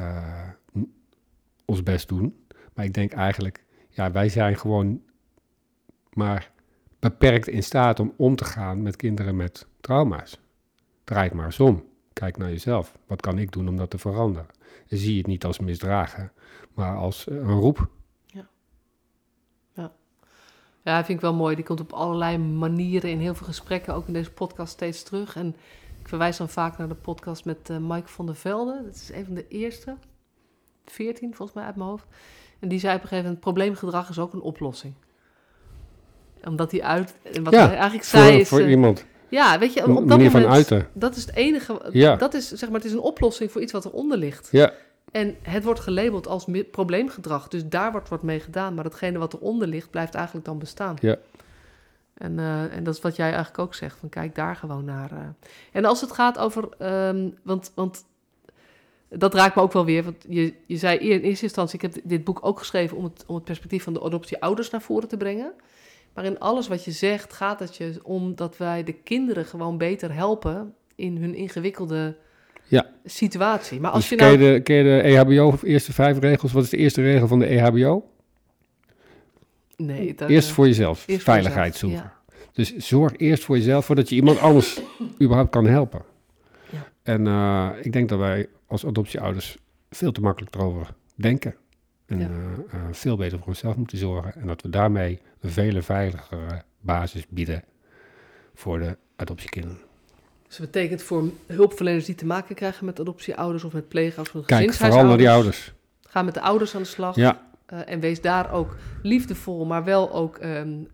[0.00, 0.48] uh,
[1.64, 2.44] ons best doen.
[2.74, 5.02] Maar ik denk eigenlijk, ja, wij zijn gewoon
[6.12, 6.50] maar
[6.98, 10.40] beperkt in staat om om te gaan met kinderen met trauma's.
[11.04, 11.84] Draai het maar eens om.
[12.12, 12.98] Kijk naar jezelf.
[13.06, 14.48] Wat kan ik doen om dat te veranderen?
[14.88, 16.32] En zie het niet als misdragen,
[16.74, 17.88] maar als uh, een roep.
[20.84, 21.04] Ja.
[21.04, 21.54] vind ik wel mooi.
[21.54, 25.36] Die komt op allerlei manieren in heel veel gesprekken, ook in deze podcast, steeds terug.
[25.36, 25.56] En
[26.00, 28.82] ik verwijs dan vaak naar de podcast met uh, Mike van der Velde.
[28.84, 29.96] Dat is een van de eerste,
[30.84, 32.06] 14 volgens mij uit mijn hoofd.
[32.58, 34.94] En die zei op een gegeven moment, probleemgedrag is ook een oplossing
[36.48, 37.14] omdat hij uit.
[37.32, 38.48] En wat ja, hij eigenlijk zei voor, is.
[38.48, 39.04] Voor uh, iemand.
[39.28, 40.30] Ja, weet je, op dat moment.
[40.30, 40.88] van uiten.
[40.92, 41.80] Dat is het enige.
[41.90, 42.16] Ja.
[42.16, 44.48] Dat is zeg maar, het is een oplossing voor iets wat eronder ligt.
[44.50, 44.72] Ja.
[45.10, 47.48] En het wordt gelabeld als probleemgedrag.
[47.48, 48.74] Dus daar wordt wat mee gedaan.
[48.74, 50.96] Maar datgene wat eronder ligt, blijft eigenlijk dan bestaan.
[51.00, 51.16] Ja.
[52.14, 53.98] En, uh, en dat is wat jij eigenlijk ook zegt.
[53.98, 55.12] Van kijk daar gewoon naar.
[55.12, 55.18] Uh.
[55.72, 56.68] En als het gaat over.
[57.08, 58.04] Um, want, want
[59.08, 60.04] dat raakt me ook wel weer.
[60.04, 63.24] Want je, je zei in eerste instantie: ik heb dit boek ook geschreven om het,
[63.26, 65.52] om het perspectief van de adoptieouders naar voren te brengen.
[66.14, 69.78] Maar in alles wat je zegt gaat het je om dat wij de kinderen gewoon
[69.78, 72.16] beter helpen in hun ingewikkelde
[72.66, 72.86] ja.
[73.04, 73.80] situatie.
[73.80, 74.36] Maar als dus je nou...
[74.36, 76.52] ken, je de, ken je de EHBO of eerste vijf regels?
[76.52, 78.08] Wat is de eerste regel van de EHBO?
[79.76, 82.36] Nee, dat, eerst voor jezelf, eerst veiligheid voor jezelf, zoeken.
[82.36, 82.42] Ja.
[82.52, 84.80] Dus zorg eerst voor jezelf voordat je iemand anders
[85.22, 86.02] überhaupt kan helpen.
[86.70, 86.88] Ja.
[87.02, 89.58] En uh, ik denk dat wij als adoptieouders
[89.90, 91.54] veel te makkelijk erover denken.
[92.06, 92.28] En ja.
[92.28, 92.34] uh,
[92.74, 94.34] uh, veel beter voor onszelf moeten zorgen.
[94.34, 97.64] En dat we daarmee een veel veiligere basis bieden
[98.54, 99.78] voor de adoptiekinderen.
[100.56, 104.44] Dus dat betekent voor hulpverleners die te maken krijgen met adoptieouders of met pleegouders of
[104.44, 105.72] Kijk vooral naar die ouders.
[106.02, 107.16] Ga met de ouders aan de slag.
[107.16, 107.42] Ja.
[107.72, 110.88] Uh, en wees daar ook liefdevol, maar wel ook um,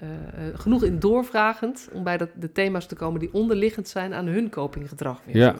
[0.54, 4.50] genoeg in doorvragend om bij dat, de thema's te komen die onderliggend zijn aan hun
[4.50, 5.20] copinggedrag.
[5.24, 5.36] Weer.
[5.36, 5.56] Ja.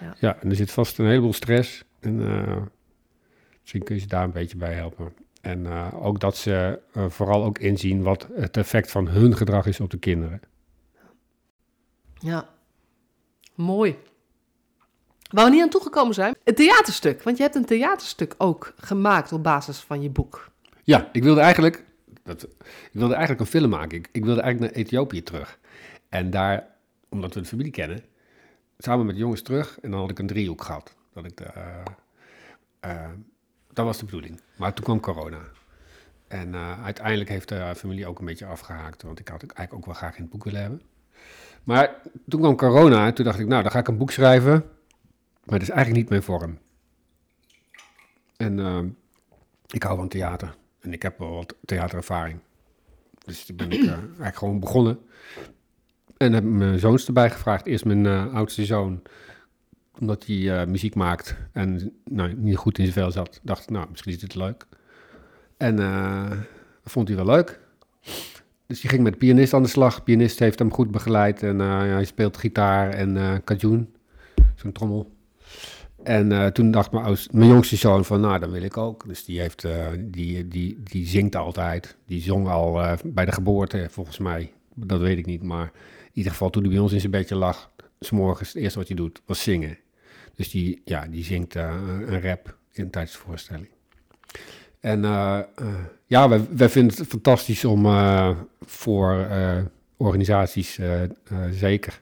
[0.00, 0.14] ja.
[0.18, 1.84] Ja, en er zit vast een heleboel stress.
[2.00, 2.56] En uh,
[3.60, 5.12] Misschien kun je ze daar een beetje bij helpen.
[5.40, 9.90] En ook dat ze vooral ook inzien wat het effect van hun gedrag is op
[9.90, 10.40] de kinderen.
[12.18, 12.48] Ja,
[13.56, 13.96] mooi.
[15.30, 17.22] Waar we niet aan toegekomen zijn, het theaterstuk.
[17.22, 20.50] Want je hebt een theaterstuk ook gemaakt op basis van je boek.
[20.82, 21.84] Ja, ik wilde eigenlijk,
[22.22, 23.98] dat, ik wilde eigenlijk een film maken.
[23.98, 25.58] Ik, ik wilde eigenlijk naar Ethiopië terug.
[26.08, 26.66] En daar,
[27.08, 28.04] omdat we de familie kennen,
[28.78, 29.78] samen met jongens terug.
[29.80, 30.94] En dan had ik een driehoek gehad.
[31.12, 31.82] Dat, ik de, eh,
[32.80, 33.10] eh,
[33.72, 34.40] dat was de bedoeling.
[34.56, 35.40] Maar toen kwam corona.
[36.28, 39.02] En eh, uiteindelijk heeft de familie ook een beetje afgehaakt.
[39.02, 40.82] Want ik had het eigenlijk ook wel graag in het boek willen hebben.
[41.66, 41.94] Maar
[42.28, 44.52] toen kwam corona en toen dacht ik, nou, dan ga ik een boek schrijven.
[45.44, 46.58] Maar dat is eigenlijk niet mijn vorm.
[48.36, 48.82] En uh,
[49.66, 50.54] ik hou van theater.
[50.80, 52.38] En ik heb wel wat theaterervaring.
[53.24, 54.98] Dus toen ben ik uh, eigenlijk gewoon begonnen.
[56.16, 57.66] En heb mijn zoons erbij gevraagd.
[57.66, 59.02] Eerst mijn uh, oudste zoon,
[59.98, 63.40] omdat hij muziek maakt en nou, niet goed in zijn vel zat.
[63.42, 64.66] Dacht, nou, misschien is dit leuk.
[65.56, 67.60] En dat vond hij wel leuk.
[68.66, 70.02] Dus die ging met de pianist aan de slag.
[70.02, 73.34] Pianist heeft hem goed begeleid en hij speelt gitaar en uh,
[74.54, 75.14] zo'n trommel.
[76.02, 79.06] En uh, toen dacht mijn, mijn jongste zoon van, nou, dan wil ik ook.
[79.06, 79.66] Dus die, heeft,
[79.98, 81.96] die, die, die zingt altijd.
[82.06, 84.52] Die zong al bij de geboorte, volgens mij.
[84.74, 85.70] Dat weet ik niet, maar
[86.04, 87.70] in ieder geval toen hij bij ons in zijn bedje lag...
[88.00, 89.78] s'morgens, het eerste wat hij doet, was zingen.
[90.34, 93.68] Dus die, ja, die zingt een rap in tijdens de voorstelling.
[94.80, 95.00] En
[96.06, 97.86] ja, wij, wij vinden het fantastisch om
[98.66, 99.26] voor
[99.96, 100.78] organisaties
[101.50, 102.00] zeker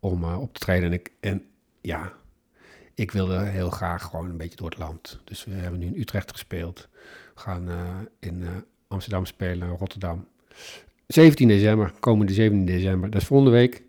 [0.00, 0.84] om op te treden.
[0.84, 1.42] En, ik, en
[1.80, 2.12] ja,
[3.00, 5.20] ik wilde heel graag gewoon een beetje door het land.
[5.24, 6.88] Dus we hebben nu in Utrecht gespeeld.
[7.34, 7.74] We gaan uh,
[8.18, 8.48] in uh,
[8.88, 10.26] Amsterdam spelen, Rotterdam.
[11.06, 13.10] 17 december, komende 17 december.
[13.10, 13.82] Dat is volgende week.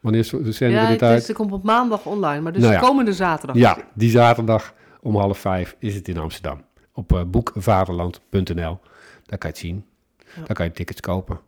[0.00, 1.20] Wanneer zenden ja, we dit uit?
[1.20, 2.80] Ja, het komt op maandag online, maar dus nou ja.
[2.80, 3.56] komende zaterdag.
[3.56, 6.60] Ja, die zaterdag om half vijf is het in Amsterdam.
[6.96, 8.78] Op uh, boekvaderland.nl.
[9.24, 9.84] Daar kan je het zien.
[10.16, 10.42] Ja.
[10.44, 11.40] Daar kan je tickets kopen.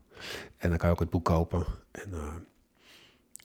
[0.57, 1.64] En dan kan je ook het boek kopen.
[1.90, 2.12] En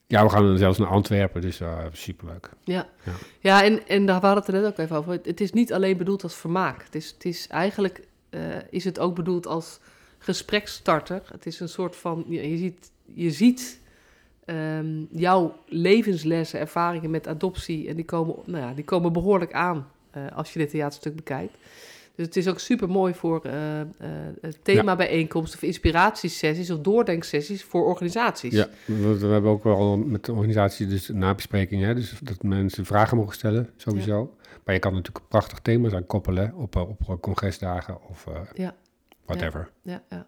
[0.07, 2.49] ja, we gaan zelfs naar Antwerpen, dus uh, superleuk.
[2.63, 3.11] Ja, ja.
[3.39, 5.19] ja en, en daar waren het er net ook even over.
[5.23, 6.83] Het is niet alleen bedoeld als vermaak.
[6.83, 9.79] Het is, het is eigenlijk uh, is het ook bedoeld als
[10.17, 11.21] gespreksstarter.
[11.31, 13.79] Het is een soort van, je ziet, je ziet
[14.45, 17.87] um, jouw levenslessen, ervaringen met adoptie...
[17.87, 19.87] en die komen, nou ja, die komen behoorlijk aan
[20.17, 21.53] uh, als je dit theaterstuk bekijkt.
[22.15, 23.85] Dus het is ook super mooi voor uh, uh,
[24.63, 28.53] themabijeenkomsten of inspiratiesessies of doordenksessies voor organisaties.
[28.53, 33.17] Ja, we, we, hebben ook wel met de organisatie dus nabesprekingen, dus dat mensen vragen
[33.17, 34.19] mogen stellen, sowieso.
[34.19, 34.51] Ja.
[34.63, 38.75] Maar je kan natuurlijk prachtig thema's aan koppelen op, op congresdagen of uh, ja.
[39.25, 39.69] whatever.
[39.81, 40.27] Ja, ja,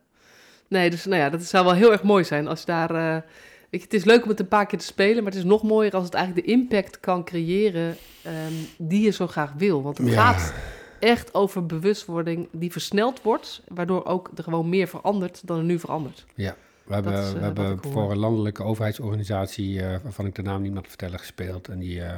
[0.67, 3.23] Nee, dus nou ja, dat zou wel heel erg mooi zijn als daar...
[3.69, 5.47] Weet je, het is leuk om het een paar keer te spelen, maar het is
[5.47, 7.88] nog mooier als het eigenlijk de impact kan creëren
[8.25, 9.83] um, die je zo graag wil.
[9.83, 10.53] Want het gaat
[11.00, 15.80] echt over bewustwording die versneld wordt, waardoor ook er gewoon meer verandert dan er nu
[15.80, 16.26] verandert.
[16.36, 20.41] Ja, we hebben, is, uh, we hebben voor een landelijke overheidsorganisatie, uh, waarvan ik de
[20.41, 21.68] naam niet mag vertellen, gespeeld.
[21.68, 22.18] En die, uh,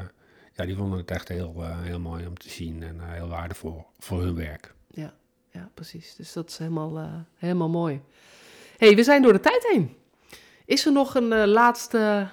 [0.53, 4.21] ja, die vonden het echt heel, heel mooi om te zien en heel waardevol voor
[4.21, 4.73] hun werk.
[4.87, 5.13] Ja,
[5.51, 6.15] ja precies.
[6.15, 8.01] Dus dat is helemaal, helemaal mooi.
[8.77, 9.95] hey, we zijn door de tijd heen.
[10.65, 12.27] Is er nog een laatste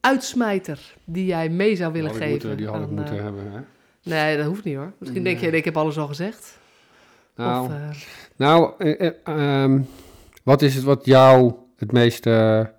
[0.00, 2.32] uitsmijter die jij mee zou willen die geven?
[2.32, 3.60] Moeten, die had ik moeten hebben, hè?
[4.08, 4.92] Nee, dat hoeft niet hoor.
[4.98, 5.34] Misschien nee.
[5.34, 6.58] denk je, ik heb alles al gezegd.
[7.34, 7.90] Nou, of, uh...
[8.36, 9.88] nou uh, uh, um,
[10.42, 12.72] wat is het wat jou het meeste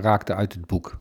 [0.00, 0.98] raakte uit het boek?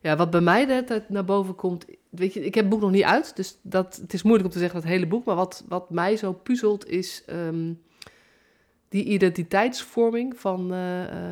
[0.00, 1.84] Ja, wat bij mij de tijd naar boven komt...
[2.08, 4.52] Weet je, ik heb het boek nog niet uit, dus dat, het is moeilijk om
[4.52, 5.24] te zeggen het hele boek.
[5.24, 7.82] Maar wat, wat mij zo puzzelt is um,
[8.88, 10.74] die identiteitsvorming van,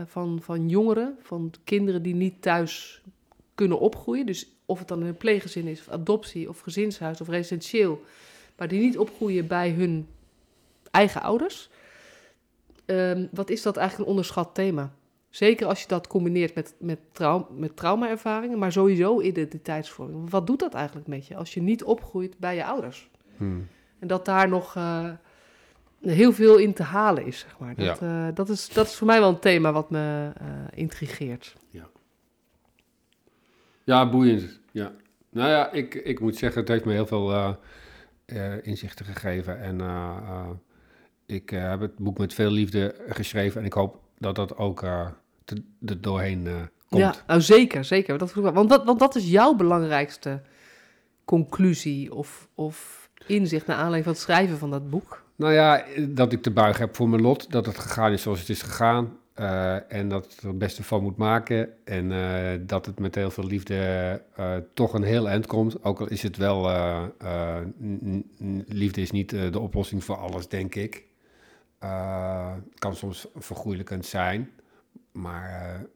[0.06, 1.16] van, van jongeren.
[1.22, 3.02] Van kinderen die niet thuis
[3.54, 4.26] kunnen opgroeien.
[4.26, 8.02] Dus of het dan een pleeggezin is, of adoptie, of gezinshuis, of residentieel,
[8.56, 10.08] maar die niet opgroeien bij hun
[10.90, 11.70] eigen ouders.
[12.86, 14.92] Um, wat is dat eigenlijk een onderschat thema?
[15.30, 20.30] Zeker als je dat combineert met, met, trau met traumaervaringen, maar sowieso identiteitsvorming.
[20.30, 23.08] Wat doet dat eigenlijk met je als je niet opgroeit bij je ouders?
[23.36, 23.68] Hmm.
[23.98, 25.10] En dat daar nog uh,
[26.00, 27.74] heel veel in te halen is, zeg maar.
[27.74, 28.26] Dat, ja.
[28.28, 31.56] uh, dat, is, dat is voor mij wel een thema wat me uh, intrigeert.
[31.70, 31.88] Ja.
[33.88, 34.60] Ja, boeiend.
[34.70, 34.92] Ja.
[35.30, 37.50] Nou ja, ik, ik moet zeggen, het heeft me heel veel uh,
[38.26, 39.60] uh, inzichten gegeven.
[39.60, 40.48] En uh,
[41.26, 43.60] ik heb het boek met veel liefde geschreven.
[43.60, 45.14] En ik hoop dat dat ook er
[46.00, 46.48] doorheen
[46.88, 47.02] komt.
[47.02, 48.18] Ja, nou zeker, zeker.
[48.18, 50.40] Dat, want, dat, want dat is jouw belangrijkste
[51.24, 55.24] conclusie of, of inzicht naar aanleiding van het schrijven van dat boek.
[55.36, 57.50] Nou ja, dat ik te buigen heb voor mijn lot.
[57.50, 59.16] Dat het gegaan is zoals het is gegaan.
[59.40, 61.84] Uh, en dat het er het beste van moet maken.
[61.84, 65.84] En uh, dat het met heel veel liefde uh, toch een heel eind komt.
[65.84, 66.70] Ook al is het wel.
[68.66, 71.04] liefde is niet de oplossing voor alles, denk ik.
[71.78, 74.50] Het kan soms vergoeilijkend zijn.
[75.12, 75.86] Maar.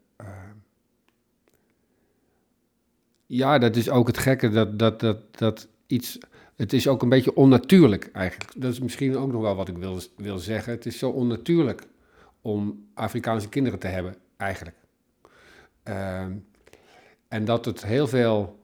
[3.27, 4.49] ja, dat is ook het gekke.
[4.49, 6.19] Dat, dat, dat, dat iets.
[6.57, 8.53] Het is ook een beetje onnatuurlijk eigenlijk.
[8.57, 10.73] Dat is misschien ook nog wel wat ik wil, wil zeggen.
[10.73, 11.87] Het is zo onnatuurlijk
[12.43, 14.77] om Afrikaanse kinderen te hebben, eigenlijk.
[15.83, 16.33] Ehm,
[17.29, 18.59] en dat het heel veel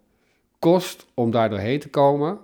[0.58, 2.38] kost om daar doorheen te komen.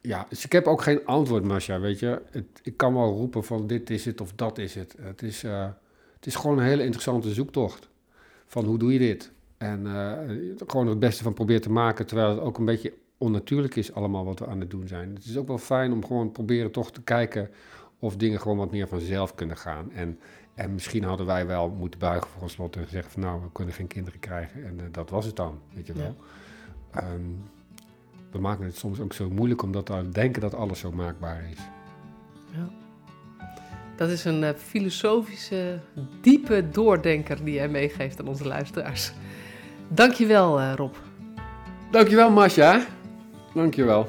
[0.00, 2.22] Ja, dus ik heb ook geen antwoord, Masha, weet je.
[2.62, 4.94] Ik kan wel roepen van dit is het of dat is het.
[5.00, 5.66] Het is, uh,
[6.14, 7.88] het is gewoon een hele interessante zoektocht.
[8.46, 9.32] Van hoe doe je dit?
[9.58, 10.12] En uh,
[10.66, 14.24] gewoon het beste van proberen te maken, terwijl het ook een beetje onnatuurlijk is allemaal
[14.24, 15.14] wat we aan het doen zijn.
[15.14, 17.50] Het is ook wel fijn om gewoon proberen toch te kijken
[17.98, 19.92] of dingen gewoon wat meer vanzelf kunnen gaan.
[19.92, 20.18] En,
[20.54, 23.48] en misschien hadden wij wel moeten buigen voor ons slot en zeggen van nou, we
[23.52, 24.66] kunnen geen kinderen krijgen.
[24.66, 26.14] En uh, dat was het dan, weet je wel.
[26.92, 27.12] Ja.
[27.12, 27.44] Um,
[28.30, 31.58] we maken het soms ook zo moeilijk omdat we denken dat alles zo maakbaar is.
[32.52, 32.68] Ja.
[33.96, 35.78] Dat is een uh, filosofische,
[36.20, 39.12] diepe doordenker die jij meegeeft aan onze luisteraars.
[39.88, 40.94] Dankjewel, uh, Rob.
[41.90, 42.86] Dankjewel, Masja.
[43.54, 44.08] Dankjewel.